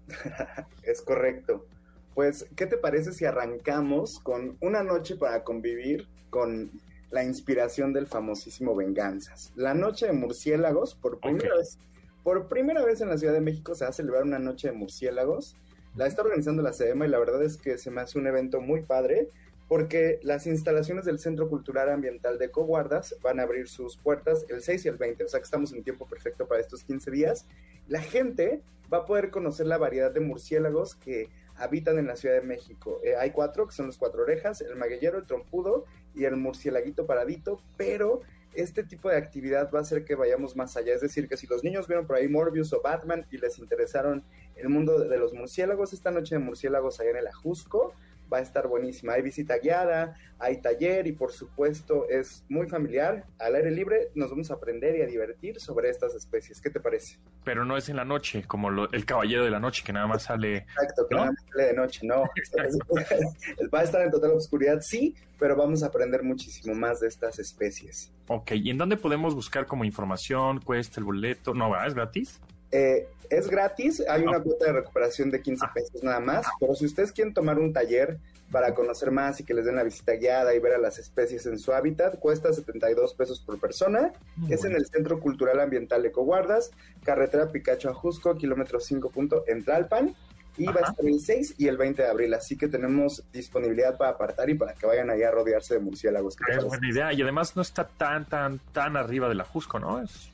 [0.82, 1.66] es correcto.
[2.14, 6.70] Pues, ¿qué te parece si arrancamos con una noche para convivir con
[7.10, 9.52] la inspiración del famosísimo Venganzas?
[9.54, 11.78] La noche de murciélagos, por primera vez,
[12.22, 14.74] por primera vez en la Ciudad de México se va a celebrar una noche de
[14.74, 15.56] murciélagos.
[15.96, 18.60] La está organizando la SEDEMA y la verdad es que se me hace un evento
[18.60, 19.30] muy padre
[19.66, 24.62] porque las instalaciones del Centro Cultural Ambiental de Coguardas van a abrir sus puertas el
[24.62, 27.46] 6 y el 20, o sea que estamos en tiempo perfecto para estos 15 días.
[27.88, 28.60] La gente
[28.92, 33.00] va a poder conocer la variedad de murciélagos que habitan en la Ciudad de México.
[33.02, 37.06] Eh, hay cuatro, que son los cuatro orejas, el maguillero, el trompudo y el murciélaguito
[37.06, 38.20] paradito, pero
[38.56, 40.94] este tipo de actividad va a hacer que vayamos más allá.
[40.94, 44.24] Es decir, que si los niños vieron por ahí Morbius o Batman y les interesaron
[44.56, 47.94] el mundo de los murciélagos, esta noche de murciélagos allá en el Ajusco,
[48.32, 49.14] va a estar buenísima.
[49.14, 53.24] Hay visita guiada, hay taller y por supuesto es muy familiar.
[53.38, 56.60] Al aire libre nos vamos a aprender y a divertir sobre estas especies.
[56.60, 57.18] ¿Qué te parece?
[57.44, 60.24] Pero no es en la noche, como el caballero de la noche que nada más
[60.24, 60.58] sale.
[60.58, 62.22] Exacto, que nada más sale de noche, no.
[63.74, 67.38] va a estar en total oscuridad, sí, pero vamos a aprender muchísimo más de estas
[67.38, 68.12] especies.
[68.28, 70.60] Ok, ¿y en dónde podemos buscar como información?
[70.60, 71.54] ¿Cuesta el boleto?
[71.54, 72.40] ¿No, ¿Es gratis?
[72.72, 76.86] Eh, es gratis, hay una cuota de recuperación de 15 pesos nada más, pero si
[76.86, 78.18] ustedes quieren tomar un taller
[78.50, 81.46] para conocer más y que les den la visita guiada y ver a las especies
[81.46, 84.12] en su hábitat, cuesta 72 pesos por persona.
[84.48, 86.70] es en el Centro Cultural Ambiental Ecoguardas,
[87.04, 89.12] carretera Picacho Ajusco, kilómetro 5.
[89.46, 90.14] en Tlalpan.
[90.58, 93.98] Y va a estar el 6 y el 20 de abril, así que tenemos disponibilidad
[93.98, 96.34] para apartar y para que vayan allá a rodearse de murciélagos.
[96.48, 100.00] Es buena idea y además no está tan, tan, tan arriba del Ajusco, ¿no?
[100.00, 100.32] Es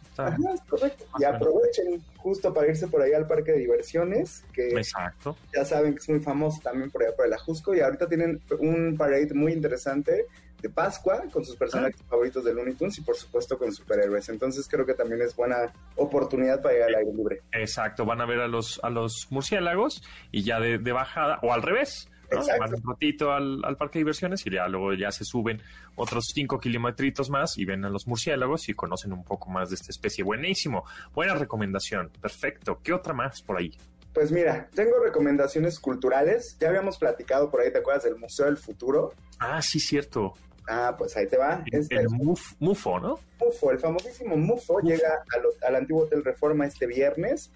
[0.68, 1.04] correcto.
[1.18, 5.36] Y aprovechen justo para irse por ahí al parque de diversiones, que Exacto.
[5.54, 7.74] ya saben que es muy famoso también por allá por el Ajusco.
[7.74, 10.26] Y ahorita tienen un parade muy interesante
[10.62, 12.06] de Pascua con sus personajes ah.
[12.08, 14.28] favoritos de Looney Tunes y por supuesto con superhéroes.
[14.28, 17.42] Entonces creo que también es buena oportunidad para ir al aire libre.
[17.52, 21.52] Exacto, van a ver a los, a los murciélagos y ya de, de bajada, o
[21.52, 22.08] al revés,
[22.58, 25.60] Van un ratito al, parque de diversiones y ya luego ya se suben
[25.96, 29.76] otros cinco kilómetros más y ven a los murciélagos y conocen un poco más de
[29.76, 30.24] esta especie.
[30.24, 30.84] Buenísimo.
[31.14, 32.10] Buena recomendación.
[32.20, 32.80] Perfecto.
[32.82, 33.72] ¿Qué otra más por ahí?
[34.12, 36.56] Pues mira, tengo recomendaciones culturales.
[36.60, 39.14] Ya habíamos platicado por ahí, ¿te acuerdas del Museo del Futuro?
[39.38, 40.34] Ah, sí, cierto.
[40.68, 41.64] Ah, pues ahí te va.
[41.70, 43.18] El, el Mufo, ¿no?
[43.40, 45.22] Mufo, el famosísimo Mufo, llega
[45.66, 47.50] al antiguo Hotel Reforma este viernes,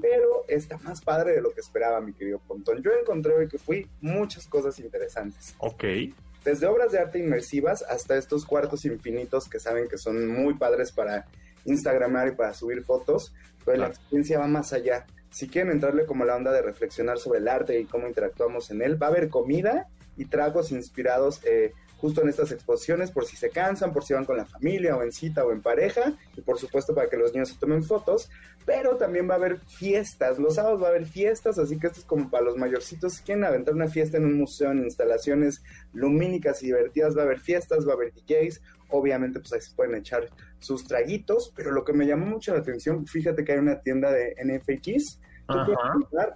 [0.00, 2.82] pero está más padre de lo que esperaba, mi querido Pontón.
[2.82, 5.54] Yo encontré que fui muchas cosas interesantes.
[5.58, 5.84] Ok.
[6.44, 10.92] Desde obras de arte inmersivas hasta estos cuartos infinitos que saben que son muy padres
[10.92, 11.26] para
[11.64, 13.32] Instagramar y para subir fotos,
[13.64, 15.06] pero la experiencia va más allá.
[15.30, 18.82] Si quieren entrarle como la onda de reflexionar sobre el arte y cómo interactuamos en
[18.82, 21.72] él, va a haber comida y tragos inspirados eh,
[22.02, 25.04] justo en estas exposiciones por si se cansan, por si van con la familia o
[25.04, 28.28] en cita o en pareja y por supuesto para que los niños se tomen fotos,
[28.66, 32.00] pero también va a haber fiestas, los sábados va a haber fiestas, así que esto
[32.00, 35.62] es como para los mayorcitos, si quieren aventar una fiesta en un museo, en instalaciones
[35.92, 39.72] lumínicas y divertidas, va a haber fiestas, va a haber DJs, obviamente pues ahí se
[39.76, 43.58] pueden echar sus traguitos, pero lo que me llamó mucho la atención, fíjate que hay
[43.58, 45.20] una tienda de NFX,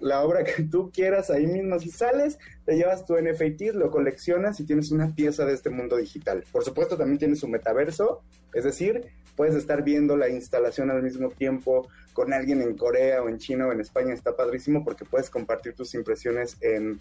[0.01, 1.79] la obra que tú quieras ahí mismo.
[1.79, 5.97] Si sales, te llevas tu NFT, lo coleccionas y tienes una pieza de este mundo
[5.97, 6.45] digital.
[6.53, 11.29] Por supuesto, también tienes su metaverso, es decir, puedes estar viendo la instalación al mismo
[11.29, 14.15] tiempo con alguien en Corea o en China o en España.
[14.15, 16.99] Está padrísimo porque puedes compartir tus impresiones en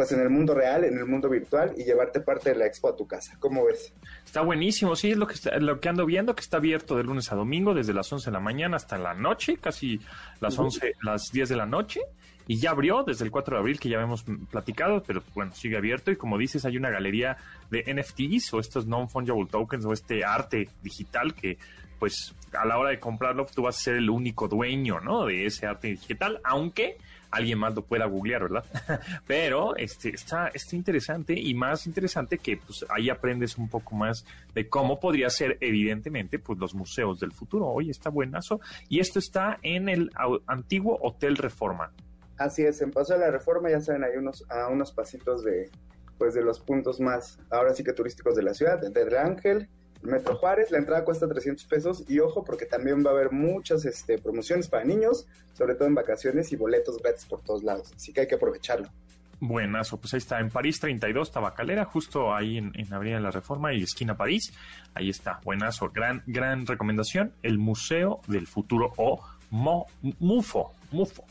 [0.00, 2.88] pues en el mundo real, en el mundo virtual y llevarte parte de la expo
[2.88, 3.36] a tu casa.
[3.38, 3.92] ¿Cómo ves?
[4.24, 7.30] Está buenísimo, sí, es lo que, lo que ando viendo, que está abierto de lunes
[7.30, 10.00] a domingo, desde las 11 de la mañana hasta la noche, casi
[10.40, 12.00] las 11, las 10 de la noche.
[12.46, 15.76] Y ya abrió desde el 4 de abril, que ya hemos platicado, pero bueno, sigue
[15.76, 16.10] abierto.
[16.10, 17.36] Y como dices, hay una galería
[17.70, 21.58] de NFTs o estos non-fungible tokens o este arte digital que
[21.98, 25.26] pues a la hora de comprarlo tú vas a ser el único dueño, ¿no?
[25.26, 26.96] De ese arte digital, aunque
[27.30, 28.64] alguien más lo pueda googlear, ¿verdad?
[29.26, 34.24] Pero este, está, está interesante y más interesante que pues, ahí aprendes un poco más
[34.54, 37.66] de cómo podría ser, evidentemente, pues los museos del futuro.
[37.68, 38.60] Oye, está buenazo.
[38.88, 40.10] Y esto está en el
[40.46, 41.92] antiguo Hotel Reforma.
[42.36, 45.70] Así es, en Paso de la Reforma, ya saben, hay unos, a unos pasitos de,
[46.16, 49.68] pues, de los puntos más, ahora sí que turísticos de la ciudad, desde el Ángel,
[50.02, 53.84] Metro Juárez, la entrada cuesta 300 pesos y ojo porque también va a haber muchas
[53.84, 58.12] este, promociones para niños, sobre todo en vacaciones y boletos gratis por todos lados, así
[58.12, 58.88] que hay que aprovecharlo.
[59.42, 63.30] Buenazo, pues ahí está, en París 32, Tabacalera, justo ahí en, en Avenida de la
[63.30, 64.52] Reforma y esquina París.
[64.92, 71.24] Ahí está, buenazo, gran, gran recomendación, el Museo del Futuro o MUFO, MUFO.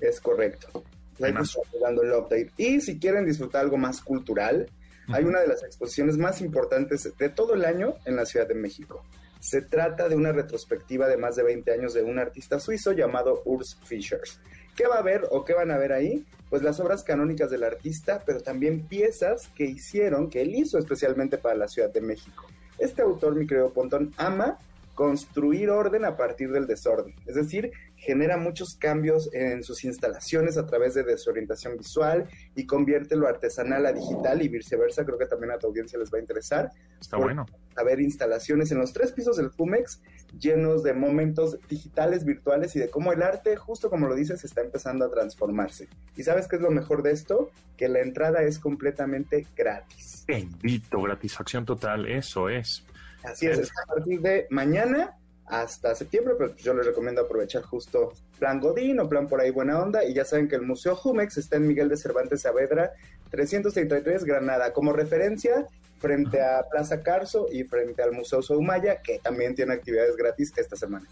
[0.00, 0.84] Es correcto.
[1.22, 1.32] Ahí
[1.80, 2.50] dando el update.
[2.56, 4.66] Y si quieren disfrutar algo más cultural,
[5.12, 8.54] hay una de las exposiciones más importantes de todo el año en la Ciudad de
[8.54, 9.04] México.
[9.40, 13.42] Se trata de una retrospectiva de más de 20 años de un artista suizo llamado
[13.44, 14.40] Urs Fischers.
[14.76, 16.24] ¿Qué va a ver o qué van a ver ahí?
[16.48, 21.38] Pues las obras canónicas del artista, pero también piezas que hicieron, que él hizo especialmente
[21.38, 22.46] para la Ciudad de México.
[22.78, 24.58] Este autor, mi querido Pontón, ama
[24.94, 27.14] construir orden a partir del desorden.
[27.26, 33.14] Es decir, genera muchos cambios en sus instalaciones a través de desorientación visual y convierte
[33.14, 35.04] lo artesanal a digital y viceversa.
[35.04, 36.70] Creo que también a tu audiencia les va a interesar.
[36.98, 37.44] Está bueno.
[37.76, 40.00] A ver instalaciones en los tres pisos del FUMEX
[40.38, 44.62] llenos de momentos digitales, virtuales y de cómo el arte, justo como lo dices, está
[44.62, 45.88] empezando a transformarse.
[46.16, 47.50] ¿Y sabes qué es lo mejor de esto?
[47.76, 50.24] Que la entrada es completamente gratis.
[50.26, 52.84] Bendito, gratisfacción total, eso es.
[53.22, 55.18] Así es, a partir de mañana
[55.50, 59.80] hasta septiembre, pero yo les recomiendo aprovechar justo plan Godín o plan por ahí buena
[59.80, 60.04] onda.
[60.04, 62.92] Y ya saben que el Museo Jumex está en Miguel de Cervantes Saavedra,
[63.30, 64.72] 333 Granada.
[64.72, 65.66] Como referencia,
[65.98, 70.76] frente a Plaza Carso y frente al Museo Soumaya, que también tiene actividades gratis esta
[70.76, 71.06] semana.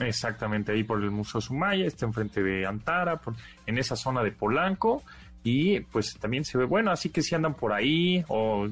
[0.00, 3.20] Exactamente, ahí por el Museo Sumaya, está enfrente de Antara,
[3.66, 5.02] en esa zona de Polanco.
[5.42, 8.66] Y pues también se ve bueno, así que si andan por ahí o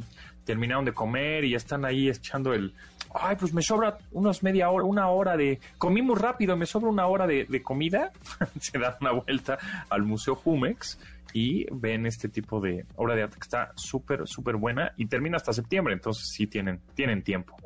[0.44, 2.74] terminaron de comer y ya están ahí echando el...
[3.14, 5.61] Ay, pues me sobra unos media hora, una hora de...
[5.79, 8.11] Comí muy rápido, me sobra una hora de, comida.
[8.61, 9.57] se dan una vuelta
[9.88, 10.98] al Museo Jumex
[11.33, 15.37] y ven este tipo de obra de arte que está súper, súper buena y termina
[15.37, 17.57] hasta septiembre, entonces sí tienen, tienen tiempo.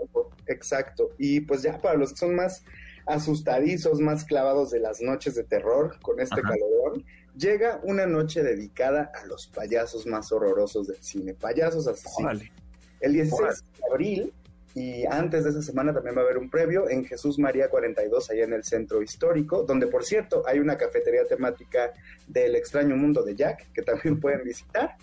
[0.47, 1.11] Exacto.
[1.19, 2.63] Y pues ya para los que son más
[3.07, 7.05] asustadizos, más clavados de las noches de terror con este calorón,
[7.37, 12.43] llega una noche dedicada a los payasos más horrorosos del cine, payasos asesinos.
[13.01, 14.33] El 16 de abril,
[14.79, 18.31] y antes de esa semana también va a haber un previo en Jesús María 42,
[18.31, 21.93] allá en el centro histórico, donde por cierto hay una cafetería temática
[22.29, 24.95] del extraño mundo de Jack, que también pueden visitar.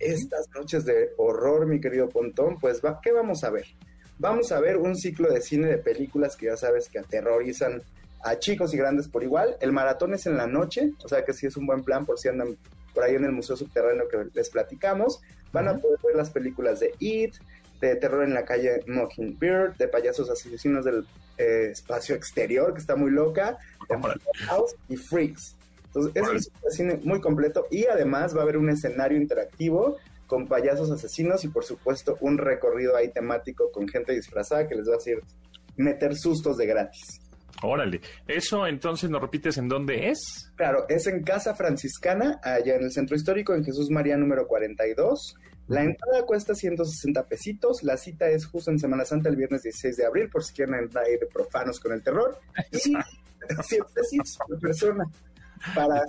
[0.00, 3.66] Estas noches de horror, mi querido Pontón, pues va, ¿qué vamos a ver?
[4.18, 7.82] Vamos a ver un ciclo de cine de películas que ya sabes que aterrorizan
[8.24, 9.56] a chicos y grandes por igual.
[9.60, 12.18] El maratón es en la noche, o sea que sí es un buen plan por
[12.18, 12.56] si andan
[12.92, 15.20] por ahí en el Museo Subterráneo que les platicamos.
[15.52, 17.34] Van a poder ver las películas de It,
[17.88, 21.06] de terror en la calle Mockingbird, de payasos asesinos del
[21.38, 23.96] eh, espacio exterior, que está muy loca, de
[24.46, 25.56] House y Freaks.
[25.86, 30.46] Entonces, es un cine muy completo y además va a haber un escenario interactivo con
[30.46, 34.94] payasos asesinos y por supuesto un recorrido ahí temático con gente disfrazada que les va
[34.94, 35.20] a hacer
[35.76, 37.20] meter sustos de gratis.
[37.62, 40.52] Órale, eso entonces nos repites en dónde es?
[40.56, 45.36] Claro, es en Casa Franciscana, allá en el centro histórico, en Jesús María número 42.
[45.68, 49.96] La entrada cuesta 160 pesitos, la cita es justo en Semana Santa el viernes 16
[49.96, 52.38] de abril, por si quieren entrar de profanos con el terror.
[52.70, 53.02] Y 100
[53.94, 55.04] pesitos por persona
[55.74, 56.02] para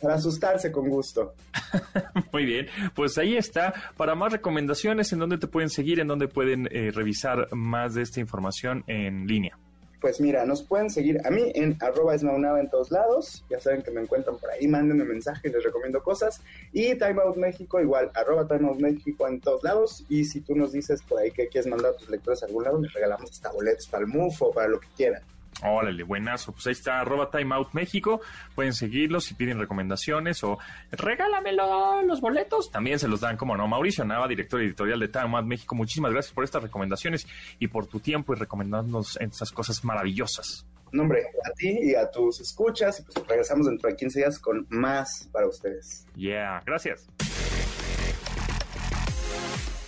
[0.00, 1.34] para asustarse con gusto.
[2.32, 3.74] Muy bien, pues ahí está.
[3.96, 6.00] Para más recomendaciones, ¿en dónde te pueden seguir?
[6.00, 9.58] ¿En dónde pueden eh, revisar más de esta información en línea?
[10.00, 13.44] Pues mira, nos pueden seguir a mí en arroba esmaunaba en todos lados.
[13.50, 16.40] Ya saben que me encuentran por ahí, mándenme mensajes, les recomiendo cosas.
[16.72, 20.04] Y Time Out México, igual, arroba Time Out México en todos lados.
[20.08, 22.64] Y si tú nos dices por ahí que quieres mandar a tus lectores a algún
[22.64, 25.22] lado, les regalamos hasta boletos para el MUFO, para lo que quieran.
[25.62, 26.52] Órale, buenazo.
[26.52, 28.20] Pues ahí está, arroba Time Out México.
[28.54, 30.58] Pueden seguirlos si piden recomendaciones o
[30.92, 32.70] regálamelo los boletos.
[32.70, 33.66] También se los dan, como no.
[33.66, 35.74] Mauricio Nava, director editorial de Time Out México.
[35.74, 37.26] Muchísimas gracias por estas recomendaciones
[37.58, 40.66] y por tu tiempo y recomendándonos estas cosas maravillosas.
[40.92, 43.00] No, hombre, a ti y a tus escuchas.
[43.00, 46.06] Y pues regresamos dentro de 15 días con más para ustedes.
[46.14, 47.06] Yeah, gracias.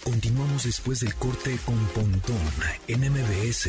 [0.04, 2.37] Continuamos después del corte con Pontón
[2.88, 3.68] en MBS.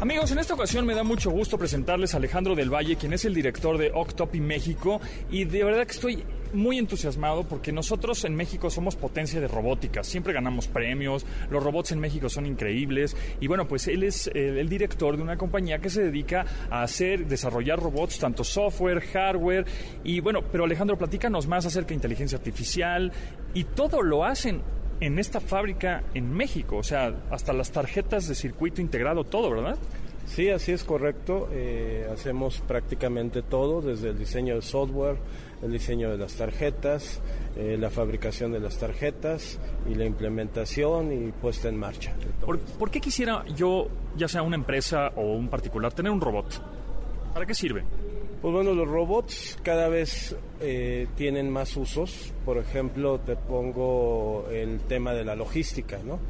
[0.00, 3.24] Amigos, en esta ocasión me da mucho gusto presentarles a Alejandro del Valle, quien es
[3.24, 8.36] el director de Octopi México, y de verdad que estoy muy entusiasmado porque nosotros en
[8.36, 13.48] México somos potencia de robótica, siempre ganamos premios, los robots en México son increíbles y
[13.48, 17.80] bueno, pues él es el, director de una compañía que se dedica a hacer, desarrollar
[17.80, 19.66] robots, tanto software, hardware
[20.04, 23.12] y bueno, pero Alejandro, platícanos más acerca de inteligencia artificial
[23.52, 24.62] y todo lo hacen
[25.00, 29.76] en esta fábrica en México, o sea, hasta las tarjetas de circuito integrado, todo, ¿verdad?
[30.26, 31.48] Sí, así es correcto.
[31.52, 35.16] Eh, hacemos prácticamente todo, desde el diseño de software,
[35.62, 37.20] el diseño de las tarjetas,
[37.56, 39.58] eh, la fabricación de las tarjetas
[39.90, 42.12] y la implementación y puesta en marcha.
[42.44, 46.62] ¿Por, ¿Por, qué quisiera yo, ya sea una empresa o un particular, tener un robot?
[47.32, 47.84] ¿Para qué sirve?
[48.40, 52.32] Pues bueno, los robots cada vez eh, tienen más usos.
[52.44, 56.20] Por ejemplo, te pongo el tema de la logística, ¿no?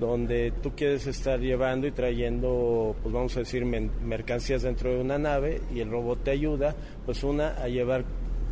[0.00, 5.18] Donde tú quieres estar llevando y trayendo, pues vamos a decir, mercancías dentro de una
[5.18, 6.74] nave y el robot te ayuda,
[7.06, 8.04] pues una, a llevar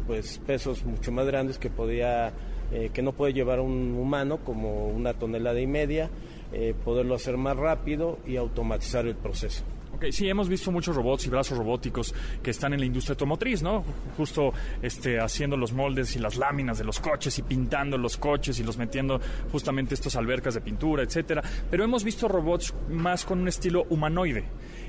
[0.07, 2.33] pues pesos mucho más grandes que podía,
[2.71, 6.11] eh, que no puede llevar un humano, como una tonelada y media,
[6.53, 9.65] eh, poderlo hacer más rápido y automatizar el proceso
[10.11, 13.85] sí, hemos visto muchos robots y brazos robóticos que están en la industria automotriz, ¿no?
[14.17, 18.59] Justo este, haciendo los moldes y las láminas de los coches y pintando los coches
[18.61, 19.21] y los metiendo
[19.53, 21.43] justamente estos albercas de pintura, etcétera.
[21.71, 24.45] Pero hemos visto robots más con un estilo humanoide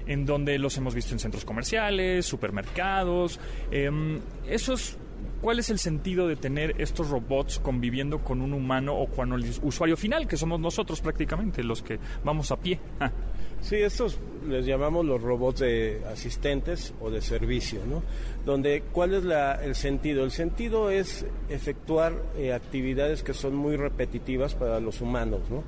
[0.08, 3.40] en donde los hemos visto en centros comerciales, supermercados.
[3.72, 4.98] Em, esos
[5.42, 9.44] ¿Cuál es el sentido de tener estos robots conviviendo con un humano o con el
[9.64, 12.80] usuario final, que somos nosotros prácticamente, los que vamos a pie?
[13.62, 18.02] Sí, estos les llamamos los robots de asistentes o de servicio, ¿no?
[18.44, 19.24] Donde, ¿cuál es
[19.64, 20.24] el sentido?
[20.24, 25.64] El sentido es efectuar eh, actividades que son muy repetitivas para los humanos, ¿no?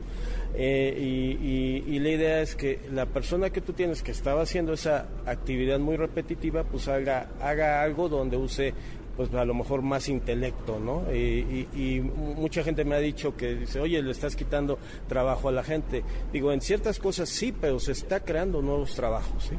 [0.55, 5.07] Eh, y, la idea es que la persona que tú tienes que estaba haciendo esa
[5.25, 8.73] actividad muy repetitiva, pues haga, haga algo donde use
[9.15, 11.03] pues a lo mejor más intelecto, ¿no?
[11.13, 12.01] Y,
[12.35, 16.03] mucha gente me ha dicho que dice, oye, le estás quitando trabajo a la gente.
[16.31, 19.55] Digo, en ciertas cosas sí, pero se está creando nuevos trabajos, ¿sí?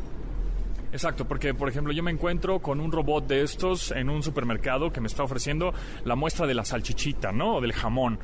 [0.92, 4.92] Exacto, porque por ejemplo yo me encuentro con un robot de estos en un supermercado
[4.92, 5.74] que me está ofreciendo
[6.04, 7.56] la muestra de la salchichita, ¿no?
[7.56, 8.20] O del jamón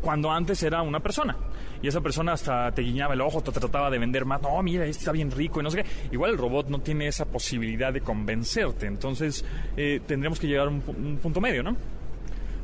[0.00, 1.36] cuando antes era una persona.
[1.80, 4.42] Y esa persona hasta te guiñaba el ojo, te trataba de vender más.
[4.42, 5.88] No, mira, este está bien rico y no sé qué.
[6.12, 8.86] Igual el robot no tiene esa posibilidad de convencerte.
[8.86, 9.44] Entonces
[9.76, 10.80] eh, tendremos que llegar a un,
[11.22, 11.76] punto medio, ¿no?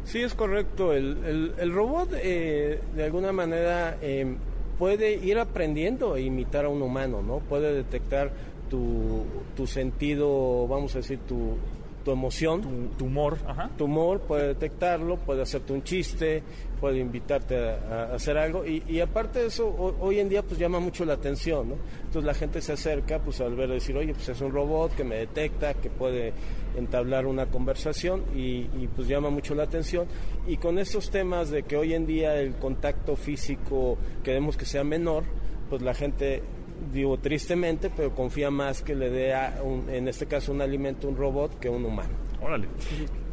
[0.05, 0.93] Sí, es correcto.
[0.93, 4.37] El, el, robot, eh, de alguna manera, em,
[4.78, 7.39] puede ir aprendiendo a imitar a un humano, ¿no?
[7.39, 8.32] Puede detectar
[8.68, 9.24] tu,
[9.57, 11.57] tu sentido, vamos a decir, tu,
[12.05, 12.90] tu emoción.
[12.96, 13.38] Tu, humor.
[13.76, 16.42] Tu humor puede detectarlo, puede hacerte un chiste,
[16.80, 18.64] puede invitarte a, hacer algo.
[18.64, 19.68] Y, aparte de eso,
[20.00, 21.76] hoy en día pues llama mucho la atención, ¿no?
[21.96, 25.05] Entonces la gente se acerca pues al ver decir, oye, pues es un robot que
[25.05, 26.32] me detecta, que puede
[26.76, 30.07] entablar una conversación y, y pues llama mucho la atención.
[30.46, 34.84] Y con estos temas de que hoy en día el contacto físico queremos que sea
[34.84, 35.24] menor,
[35.70, 36.42] pues la gente
[36.93, 39.35] digo tristemente, pero confía más que le dé,
[39.89, 42.14] en este caso, un alimento un robot que un humano.
[42.41, 42.68] Órale.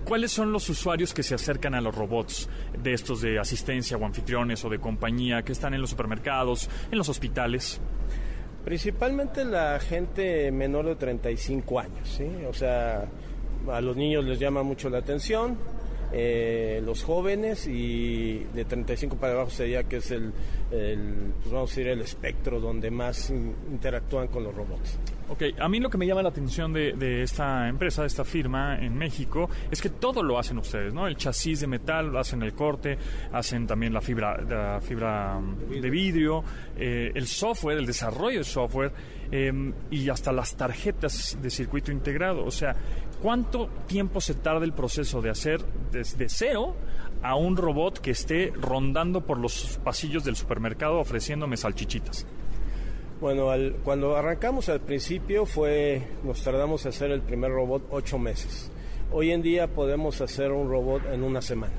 [0.06, 2.50] ¿Cuáles son los usuarios que se acercan a los robots
[2.82, 6.98] de estos de asistencia o anfitriones o de compañía que están en los supermercados, en
[6.98, 7.80] los hospitales?
[8.66, 12.28] Principalmente la gente menor de 35 años, ¿sí?
[12.48, 13.06] O sea,
[13.72, 15.58] a los niños les llama mucho la atención,
[16.14, 20.34] eh, los jóvenes y de 35 para abajo sería que es el,
[20.70, 24.98] pues vamos a decir, el espectro donde más interactúan con los robots.
[25.32, 28.78] Ok, a mí lo que me llama la atención de, esta empresa, de esta firma
[28.78, 31.08] en México, es que todo lo hacen ustedes, ¿no?
[31.08, 32.98] El chasis de metal, hacen el corte,
[33.32, 35.40] hacen también la fibra, la fibra
[35.70, 36.44] de vidrio,
[36.78, 38.92] eh, el software, el desarrollo de software
[39.32, 42.44] em, y hasta las tarjetas de circuito integrado.
[42.44, 42.76] O sea,
[43.22, 46.76] ¿cuánto tiempo se tarda el proceso de hacer desde cero
[47.22, 52.26] a un robot que esté rondando por los pasillos del supermercado ofreciéndome salchichitas?
[53.20, 53.50] Bueno,
[53.84, 58.72] cuando arrancamos al principio fue, nos tardamos en hacer el primer robot ocho meses.
[59.12, 61.76] Hoy en día podemos hacer un robot en una semana.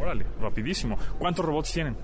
[0.00, 0.98] Órale, rapidísimo.
[1.18, 1.96] ¿Cuántos robots tienen?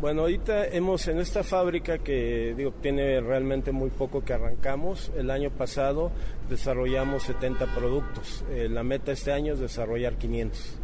[0.00, 5.10] Bueno, ahorita hemos en esta fábrica que digo tiene realmente muy poco que arrancamos.
[5.16, 6.12] El año pasado
[6.50, 8.44] desarrollamos 70 productos.
[8.50, 10.78] Eh, la meta este año es desarrollar 500.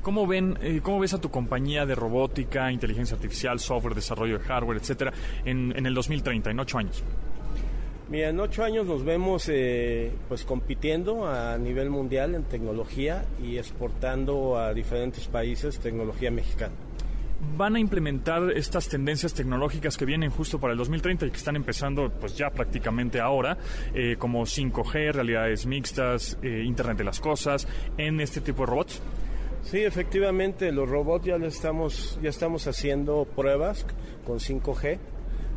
[0.00, 4.44] ¿Cómo, ven, eh, ¿Cómo ves a tu compañía de robótica, inteligencia artificial, software, desarrollo de
[4.44, 5.12] hardware, etcétera,
[5.44, 7.02] en, en el 2030, en ocho años?
[8.08, 13.56] Mira, en ocho años nos vemos eh, pues compitiendo a nivel mundial en tecnología y
[13.56, 16.74] exportando a diferentes países tecnología mexicana.
[17.56, 21.56] Van a implementar estas tendencias tecnológicas que vienen justo para el 2030 y que están
[21.56, 23.56] empezando pues ya prácticamente ahora,
[23.94, 29.02] eh, como 5G, realidades mixtas, eh, Internet de las Cosas, en este tipo de robots?
[29.62, 33.86] Sí, efectivamente, los robots ya, estamos, ya estamos haciendo pruebas
[34.26, 34.98] con 5G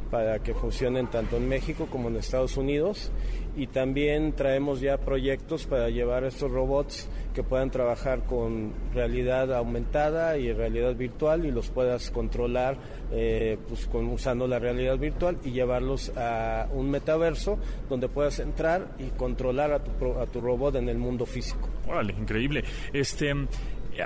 [0.09, 3.11] para que funcionen tanto en México como en Estados Unidos
[3.57, 10.37] y también traemos ya proyectos para llevar estos robots que puedan trabajar con realidad aumentada
[10.37, 12.77] y realidad virtual y los puedas controlar
[13.11, 17.57] eh, pues con, usando la realidad virtual y llevarlos a un metaverso
[17.89, 21.67] donde puedas entrar y controlar a tu, a tu robot en el mundo físico.
[21.87, 22.63] Órale, increíble.
[22.93, 23.33] Este,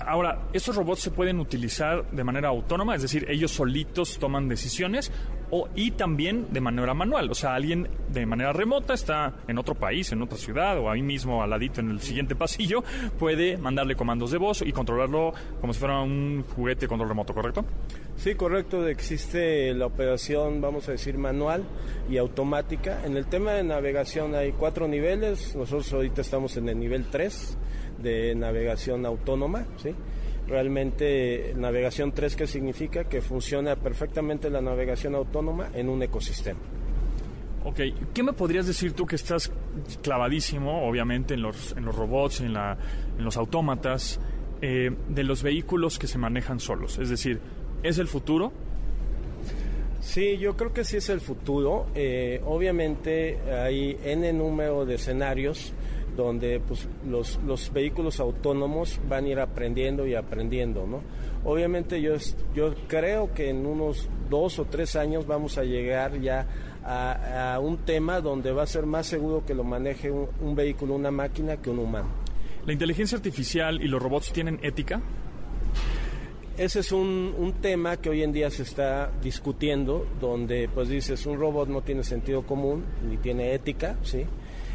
[0.05, 2.95] Ahora, ¿estos robots se pueden utilizar de manera autónoma?
[2.95, 5.11] Es decir, ellos solitos toman decisiones
[5.51, 7.29] o, y también de manera manual.
[7.29, 11.01] O sea, alguien de manera remota está en otro país, en otra ciudad o ahí
[11.01, 12.83] mismo al ladito en el siguiente pasillo,
[13.19, 17.65] puede mandarle comandos de voz y controlarlo como si fuera un juguete control remoto, ¿correcto?
[18.15, 18.87] Sí, correcto.
[18.87, 21.63] Existe la operación, vamos a decir, manual
[22.09, 23.01] y automática.
[23.05, 25.55] En el tema de navegación hay cuatro niveles.
[25.55, 27.57] Nosotros ahorita estamos en el nivel 3
[28.01, 29.95] de navegación autónoma, ¿sí?
[30.47, 33.05] Realmente navegación 3, ¿qué significa?
[33.05, 36.59] Que funciona perfectamente la navegación autónoma en un ecosistema.
[37.63, 37.79] Ok,
[38.13, 39.51] ¿qué me podrías decir tú que estás
[40.01, 42.77] clavadísimo, obviamente, en los, en los robots, en, la,
[43.17, 44.19] en los autómatas,
[44.61, 46.97] eh, de los vehículos que se manejan solos?
[46.97, 47.39] Es decir,
[47.83, 48.51] ¿es el futuro?
[50.01, 51.85] Sí, yo creo que sí es el futuro.
[51.93, 55.73] Eh, obviamente hay N número de escenarios
[56.15, 61.01] donde pues, los, los, vehículos autónomos van a ir aprendiendo y aprendiendo, ¿no?
[61.43, 62.15] Obviamente yo,
[62.53, 66.47] yo creo que en unos dos o tres años vamos a llegar ya
[66.83, 71.11] a, un tema donde va a ser más seguro que lo maneje un, vehículo, una
[71.11, 72.09] máquina, que un humano.
[72.65, 75.01] ¿La inteligencia artificial y los robots tienen ética?
[76.57, 81.25] Ese es un, un, tema que hoy en día se está discutiendo, donde pues dices,
[81.25, 84.25] un robot no tiene sentido común ni tiene ética, ¿sí?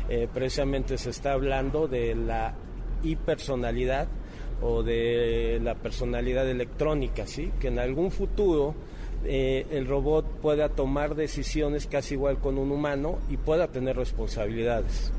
[0.09, 2.55] Eh, precisamente se está hablando de la
[3.03, 4.09] hipersonalidad
[4.63, 7.53] o de la personalidad electrónica, ¿sí?
[7.61, 8.75] que en algún futuro
[9.25, 15.13] eh, el robot pueda tomar decisiones casi igual con un humano y pueda tener responsabilidades.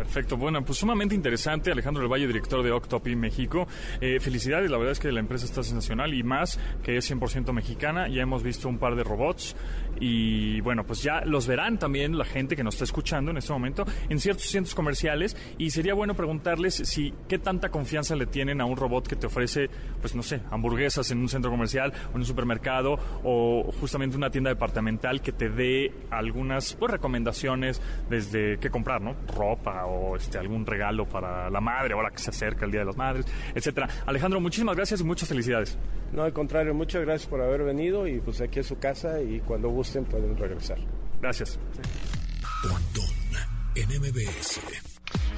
[0.00, 1.70] Perfecto, bueno, pues sumamente interesante.
[1.70, 3.68] Alejandro del Valle, director de Octopi México.
[4.00, 7.52] Eh, felicidades, la verdad es que la empresa está sensacional y más que es 100%
[7.52, 8.08] mexicana.
[8.08, 9.54] Ya hemos visto un par de robots
[10.00, 13.52] y bueno, pues ya los verán también la gente que nos está escuchando en este
[13.52, 18.60] momento en ciertos centros comerciales y sería bueno preguntarles si qué tanta confianza le tienen
[18.60, 19.68] a un robot que te ofrece,
[20.00, 24.30] pues no sé, hamburguesas en un centro comercial o en un supermercado o justamente una
[24.30, 29.14] tienda departamental que te dé algunas pues, recomendaciones desde qué comprar, ¿no?
[29.36, 32.86] Ropa o este, algún regalo para la madre, ahora que se acerca el Día de
[32.86, 33.88] las Madres, etcétera.
[34.06, 35.78] Alejandro, muchísimas gracias y muchas felicidades.
[36.12, 39.40] No, al contrario, muchas gracias por haber venido y pues aquí es su casa y
[39.40, 39.68] cuando
[39.98, 40.78] pueden regresar.
[41.20, 41.58] Gracias.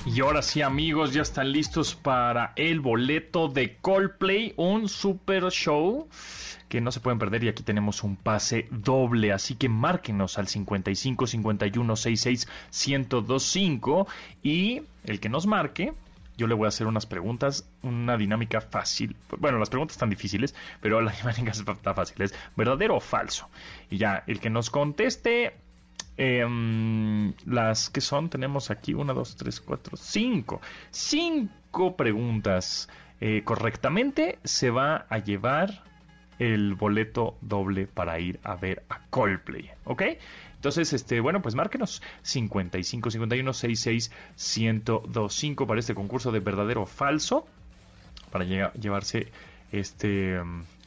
[0.05, 6.09] Y ahora sí, amigos, ya están listos para el boleto de Coldplay, un super show
[6.68, 10.48] que no se pueden perder y aquí tenemos un pase doble, así que márquenos al
[10.48, 14.09] 55 51 66 1025
[14.42, 15.92] y el que nos marque
[16.43, 19.14] yo le voy a hacer unas preguntas, una dinámica fácil.
[19.38, 22.20] Bueno, las preguntas están difíciles, pero la dinámica está fácil.
[22.20, 23.49] Es verdadero o falso.
[23.90, 25.55] Y ya, el que nos conteste
[26.16, 30.61] em, las que son, tenemos aquí una, dos, tres, cuatro, cinco.
[30.90, 32.88] Cinco preguntas
[33.20, 35.84] eh, correctamente se va a llevar
[36.40, 40.03] el boleto doble para ir a ver a Coldplay, ¿ok?
[40.62, 46.86] Entonces, este, bueno, pues márquenos 55 51 66 1025 para este concurso de verdadero o
[46.86, 47.48] falso
[48.30, 49.32] para llevarse
[49.72, 50.40] este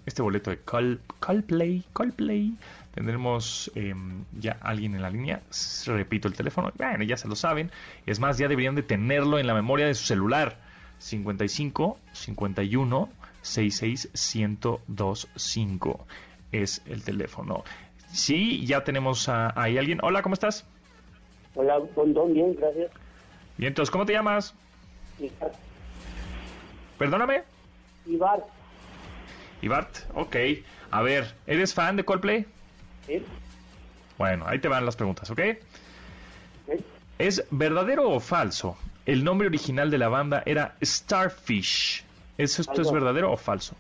[0.05, 2.53] este boleto de Coldplay, Coldplay.
[2.93, 5.41] Tendremos em, ya alguien en la línea.
[5.87, 6.71] Repito el teléfono.
[6.77, 7.69] Bueno, ya se lo saben.
[8.05, 10.57] Es más, ya deberían de tenerlo en la memoria de su celular.
[10.99, 13.09] 55 51
[13.41, 16.07] 66125
[16.63, 17.63] es el teléfono.
[18.15, 19.99] Sí, ya tenemos a, ahí alguien.
[20.01, 20.65] Hola, ¿cómo estás?
[21.53, 22.89] Hola, Don, bien, gracias.
[23.57, 24.55] Bien, entonces, ¿cómo te llamas?
[25.19, 25.51] Ibar.
[26.97, 27.43] ¿Perdóname?
[28.05, 28.45] Ibar.
[29.61, 30.35] Ibart, ok.
[30.91, 32.45] A ver, ¿eres fan de Coldplay?
[33.05, 33.21] Sí.
[34.17, 35.41] Bueno, ahí te van las preguntas, ¿ok?
[37.19, 38.77] ¿Es verdadero o falso?
[39.05, 42.05] El nombre original de la banda era Starfish.
[42.37, 43.75] ¿Eso esto es verdadero o falso?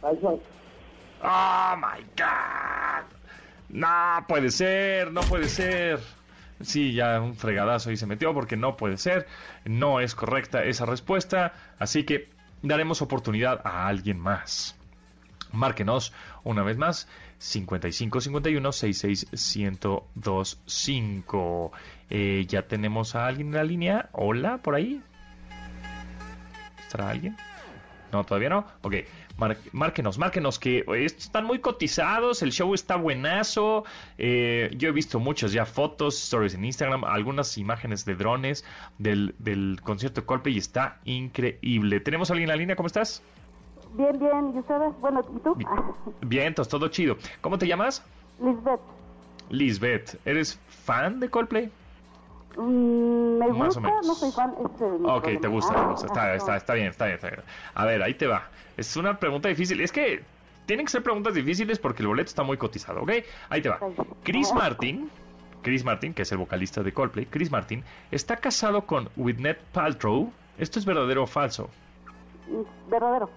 [0.00, 0.40] Falso.
[1.22, 3.16] Oh my god.
[3.68, 6.00] No puede ser, no puede ser.
[6.60, 9.26] Sí, ya un fregadazo ahí se metió porque no puede ser.
[9.64, 11.52] No es correcta esa respuesta.
[11.78, 12.28] Así que
[12.62, 14.76] daremos oportunidad a alguien más.
[15.52, 16.12] Márquenos
[16.44, 17.08] una vez más
[17.38, 21.72] 55 51 66 1025.
[22.10, 24.08] Eh, ya tenemos a alguien en la línea.
[24.12, 25.02] Hola, por ahí.
[26.78, 27.36] ¿Estará alguien?
[28.12, 28.66] No, todavía no.
[28.82, 28.94] Ok,
[29.72, 33.84] márquenos, márquenos que están muy cotizados, el show está buenazo.
[34.18, 38.64] Eh, yo he visto muchas ya fotos, stories en Instagram, algunas imágenes de drones
[38.98, 42.00] del, del concierto de Coldplay y está increíble.
[42.00, 42.76] ¿Tenemos a alguien en la línea?
[42.76, 43.22] ¿Cómo estás?
[43.94, 44.92] Bien, bien, ¿y ustedes?
[45.00, 45.56] Bueno, ¿y tú?
[46.22, 47.16] Bien, todo chido.
[47.40, 48.04] ¿Cómo te llamas?
[48.40, 48.80] Lisbeth.
[49.48, 51.70] Lisbeth, ¿eres fan de Coldplay?
[52.56, 54.54] Mm, me gusta, no soy fan.
[54.58, 56.06] ok, te gusta, te gusta.
[56.06, 57.42] Está, está, está, bien, está bien, está bien.
[57.74, 58.48] A ver, ahí te va.
[58.76, 59.80] Es una pregunta difícil.
[59.80, 60.22] Es que
[60.66, 63.12] tienen que ser preguntas difíciles porque el boleto está muy cotizado, ¿ok?
[63.50, 63.78] Ahí te va.
[64.22, 65.10] Chris Martin,
[65.62, 70.32] Chris Martin, que es el vocalista de Coldplay, Chris Martin, está casado con Whitney Paltrow.
[70.58, 71.68] ¿Esto es verdadero o falso?
[72.48, 73.30] Mm, verdadero.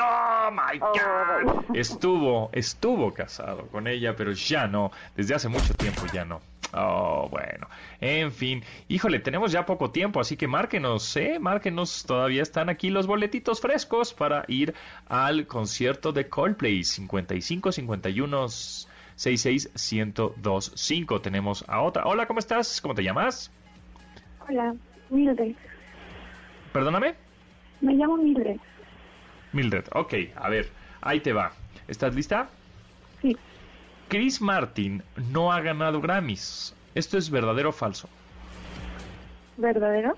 [0.00, 1.76] ¡Oh, my God!
[1.76, 4.90] Estuvo, estuvo casado con ella, pero ya no.
[5.16, 6.40] Desde hace mucho tiempo ya no.
[6.74, 7.68] Oh, bueno.
[8.00, 8.62] En fin.
[8.88, 11.38] Híjole, tenemos ya poco tiempo, así que márquenos, ¿eh?
[11.38, 12.04] Márquenos.
[12.04, 14.74] Todavía están aquí los boletitos frescos para ir
[15.08, 16.84] al concierto de Coldplay.
[16.84, 21.20] 55 51 66 1025.
[21.20, 22.04] Tenemos a otra.
[22.06, 22.80] Hola, ¿cómo estás?
[22.80, 23.50] ¿Cómo te llamas?
[24.48, 24.74] Hola,
[25.10, 25.54] Mildred.
[26.72, 27.14] ¿Perdóname?
[27.80, 28.58] Me llamo Mildred.
[29.52, 30.68] Mildred, ok, a ver,
[31.00, 31.52] ahí te va.
[31.86, 32.48] ¿Estás lista?
[33.22, 33.36] Sí.
[34.08, 36.74] Chris Martin no ha ganado Grammys.
[36.94, 38.08] ¿Esto es verdadero o falso?
[39.58, 40.16] ¿Verdadero?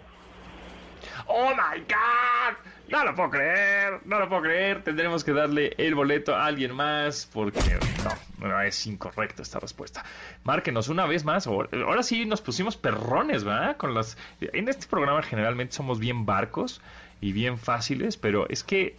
[1.27, 2.57] ¡Oh my God!
[2.89, 4.83] No lo puedo creer, no lo puedo creer.
[4.83, 10.05] Tendremos que darle el boleto a alguien más porque no, no es incorrecta esta respuesta.
[10.45, 11.47] Márquenos una vez más.
[11.47, 13.77] Ahora sí nos pusimos perrones, ¿verdad?
[13.77, 14.17] Con las.
[14.41, 16.81] En este programa generalmente somos bien barcos
[17.21, 18.97] y bien fáciles, pero es que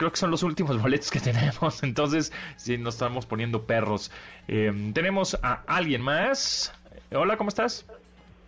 [0.00, 1.82] creo que son los últimos boletos que tenemos.
[1.82, 4.10] Entonces, sí, nos estamos poniendo perros.
[4.48, 6.72] Em, tenemos a alguien más.
[7.12, 7.84] Hola, ¿cómo estás?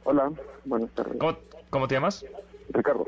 [0.05, 0.32] Hola,
[0.64, 1.18] buenas tardes.
[1.68, 2.24] ¿Cómo, te llamas?
[2.70, 3.07] Ricardo.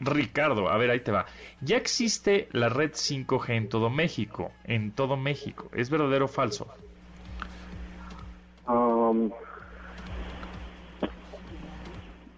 [0.00, 1.26] Ricardo, a ver, ahí te va.
[1.60, 4.50] Ya existe la red 5G en todo México.
[4.64, 5.68] En todo México.
[5.72, 6.66] ¿Es verdadero o falso?
[8.66, 9.30] Um,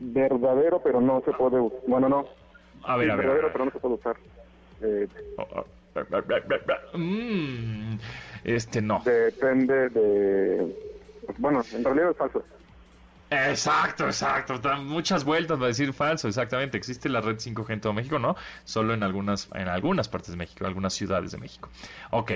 [0.00, 1.60] verdadero, pero no se puede.
[1.86, 2.26] Bueno, no.
[2.82, 3.26] A ver, a ver.
[3.26, 4.16] Verdadero, pero no se puede usar.
[4.82, 5.08] Eh,
[6.94, 7.98] mm,
[8.44, 9.02] este no.
[9.04, 10.76] Depende de...
[11.38, 12.44] Bueno, en realidad es falso.
[13.30, 14.58] Exacto, exacto.
[14.58, 16.76] Dan muchas vueltas para decir falso, exactamente.
[16.76, 18.34] Existe la red 5G en todo México, ¿no?
[18.64, 21.68] Solo en algunas, en algunas partes de México, en algunas ciudades de México.
[22.10, 22.32] Ok,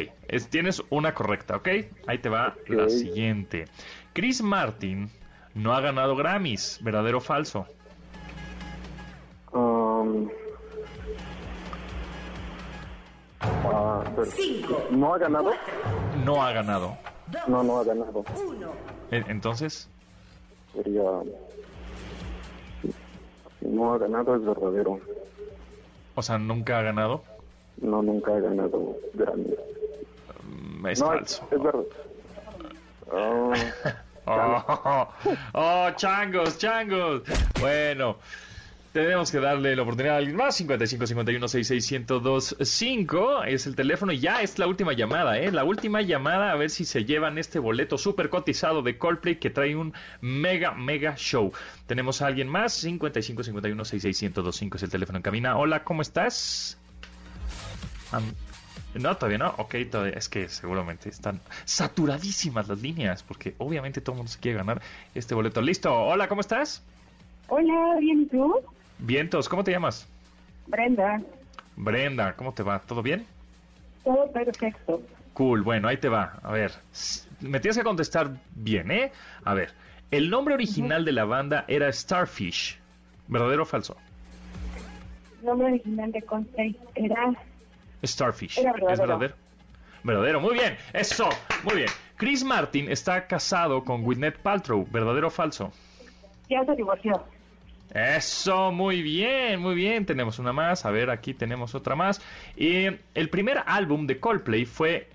[0.50, 1.68] tienes una correcta, ¿ok?
[2.06, 3.64] Ahí te va la siguiente.
[4.12, 5.10] Chris Martin
[5.54, 7.66] no ha ganado Grammys, ¿verdadero o falso?
[9.52, 10.28] Um,
[14.90, 15.52] ¿No ha ganado?
[16.24, 16.96] No ha ganado.
[17.48, 18.24] No, no ha ganado.
[19.10, 19.88] Entonces.
[20.72, 21.02] Sería.
[23.60, 25.00] no ha ganado es verdadero.
[26.14, 27.24] O sea, ¿nunca ha ganado?
[27.80, 29.54] No, nunca ha ganado Grammy.
[30.44, 31.46] Mm, es falso.
[31.50, 31.84] Es, verdad.
[34.26, 35.08] Oh, oh,
[35.52, 37.24] oh, changos, changos.
[37.60, 38.16] Bueno,
[38.94, 40.54] tenemos que darle la oportunidad a alguien más.
[40.54, 42.06] 55 51 66
[42.60, 44.12] 5 es el teléfono.
[44.12, 45.50] Ya es la última llamada, ¿eh?
[45.50, 49.50] La última llamada a ver si se llevan este boleto súper cotizado de Coldplay que
[49.50, 51.52] trae un mega, mega show.
[51.88, 52.72] Tenemos a alguien más.
[52.74, 55.56] 55 51 66 5 es el teléfono en cabina.
[55.56, 56.78] Hola, ¿cómo estás?
[58.94, 59.56] no, todavía no.
[59.58, 60.14] Ok, todavía.
[60.16, 64.80] Es que seguramente están saturadísimas las líneas porque obviamente todo el mundo se quiere ganar
[65.16, 65.60] este boleto.
[65.60, 65.92] Listo.
[65.92, 66.84] Hola, ¿cómo estás?
[67.48, 68.54] Hola, bien, ¿y tú?
[69.04, 70.08] Vientos, ¿cómo te llamas?
[70.66, 71.20] Brenda.
[71.76, 72.78] Brenda, ¿cómo te va?
[72.78, 73.26] ¿Todo bien?
[74.02, 75.02] Todo perfecto.
[75.34, 76.38] Cool, bueno, ahí te va.
[76.42, 76.72] A ver,
[77.40, 79.12] me tienes que contestar bien, ¿eh?
[79.44, 79.72] A ver,
[80.10, 82.78] el nombre original de la banda era Starfish.
[83.28, 83.94] ¿Verdadero o falso?
[85.40, 87.34] El nombre original de Coldplay era...
[88.02, 88.58] Starfish.
[88.58, 88.64] ¿Es
[88.98, 89.34] verdadero?
[90.02, 91.28] Verdadero, muy bien, eso,
[91.62, 91.88] muy bien.
[92.16, 95.72] Chris Martin está casado con Whitney Paltrow, ¿verdadero o falso?
[96.48, 97.22] Ya se divorció.
[97.94, 100.04] Eso, muy bien, muy bien.
[100.04, 100.84] Tenemos una más.
[100.84, 102.20] A ver, aquí tenemos otra más.
[102.56, 105.08] Y el primer álbum de Coldplay fue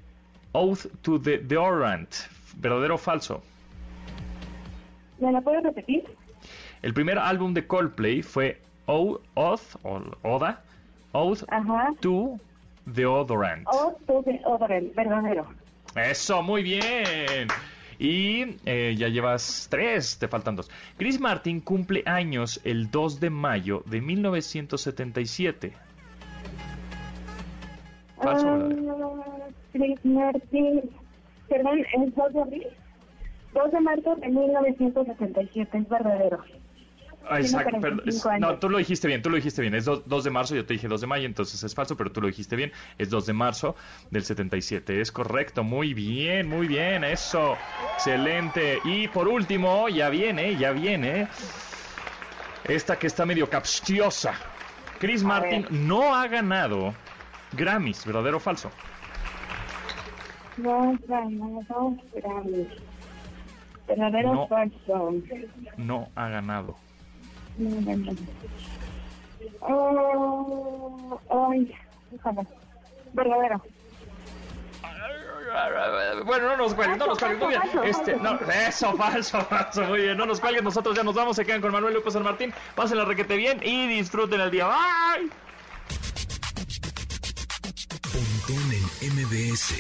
[0.54, 2.10] Oath to the Deodorant.
[2.56, 3.44] ¿Verdadero o falso?
[5.20, 6.06] ¿Me la puedes repetir?
[6.82, 10.64] El primer álbum de Coldplay fue Oath, o Oda,
[11.12, 11.44] Oath
[12.00, 12.40] to
[12.86, 13.68] Deodorant.
[13.68, 15.48] Oath to Deodorant, verdadero.
[15.96, 17.50] Eso, muy bien.
[18.00, 20.72] Y eh, ya llevas tres, te faltan dos.
[20.98, 25.74] Chris Martin cumple años el 2 de mayo de 1977.
[28.22, 30.82] Falso, uh, Chris Martin,
[31.50, 32.68] perdón, ¿es 2 de abril?
[33.54, 36.40] 2 de marzo de 1977, es verdadero.
[37.30, 37.78] Ah, exacto,
[38.40, 40.74] no, tú lo dijiste bien, tú lo dijiste bien, es 2, de marzo, yo te
[40.74, 43.34] dije 2 de mayo, entonces es falso, pero tú lo dijiste bien, es 2 de
[43.34, 43.76] marzo
[44.10, 47.56] del 77, es correcto, muy bien, muy bien, eso,
[47.94, 48.80] excelente.
[48.84, 51.28] Y por último, ya viene, ya viene,
[52.64, 54.34] esta que está medio capciosa.
[55.00, 56.96] Chris Martin no ha ganado
[57.54, 58.72] Grammys, ¿verdadero o falso?
[60.58, 62.68] No ha ganado Grammys.
[63.88, 65.14] ¿Verdadero o falso?
[65.78, 66.76] No ha ganado.
[69.62, 71.76] Oh, ay,
[73.14, 73.62] Verdadero.
[76.26, 77.62] Bueno, no nos cuelguen, no nos cuelguen, muy bien.
[77.84, 80.18] Este, no, eso, falso, falso, muy bien.
[80.18, 82.54] No nos cuelguen, nosotros ya nos vamos, se quedan con Manuel López San Martín.
[82.76, 84.68] Pasen la requete bien y disfruten el día.
[84.68, 85.30] Bye.
[88.14, 89.76] Pontón en MBS.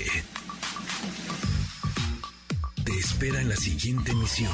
[2.83, 4.51] Te espera en la siguiente emisión.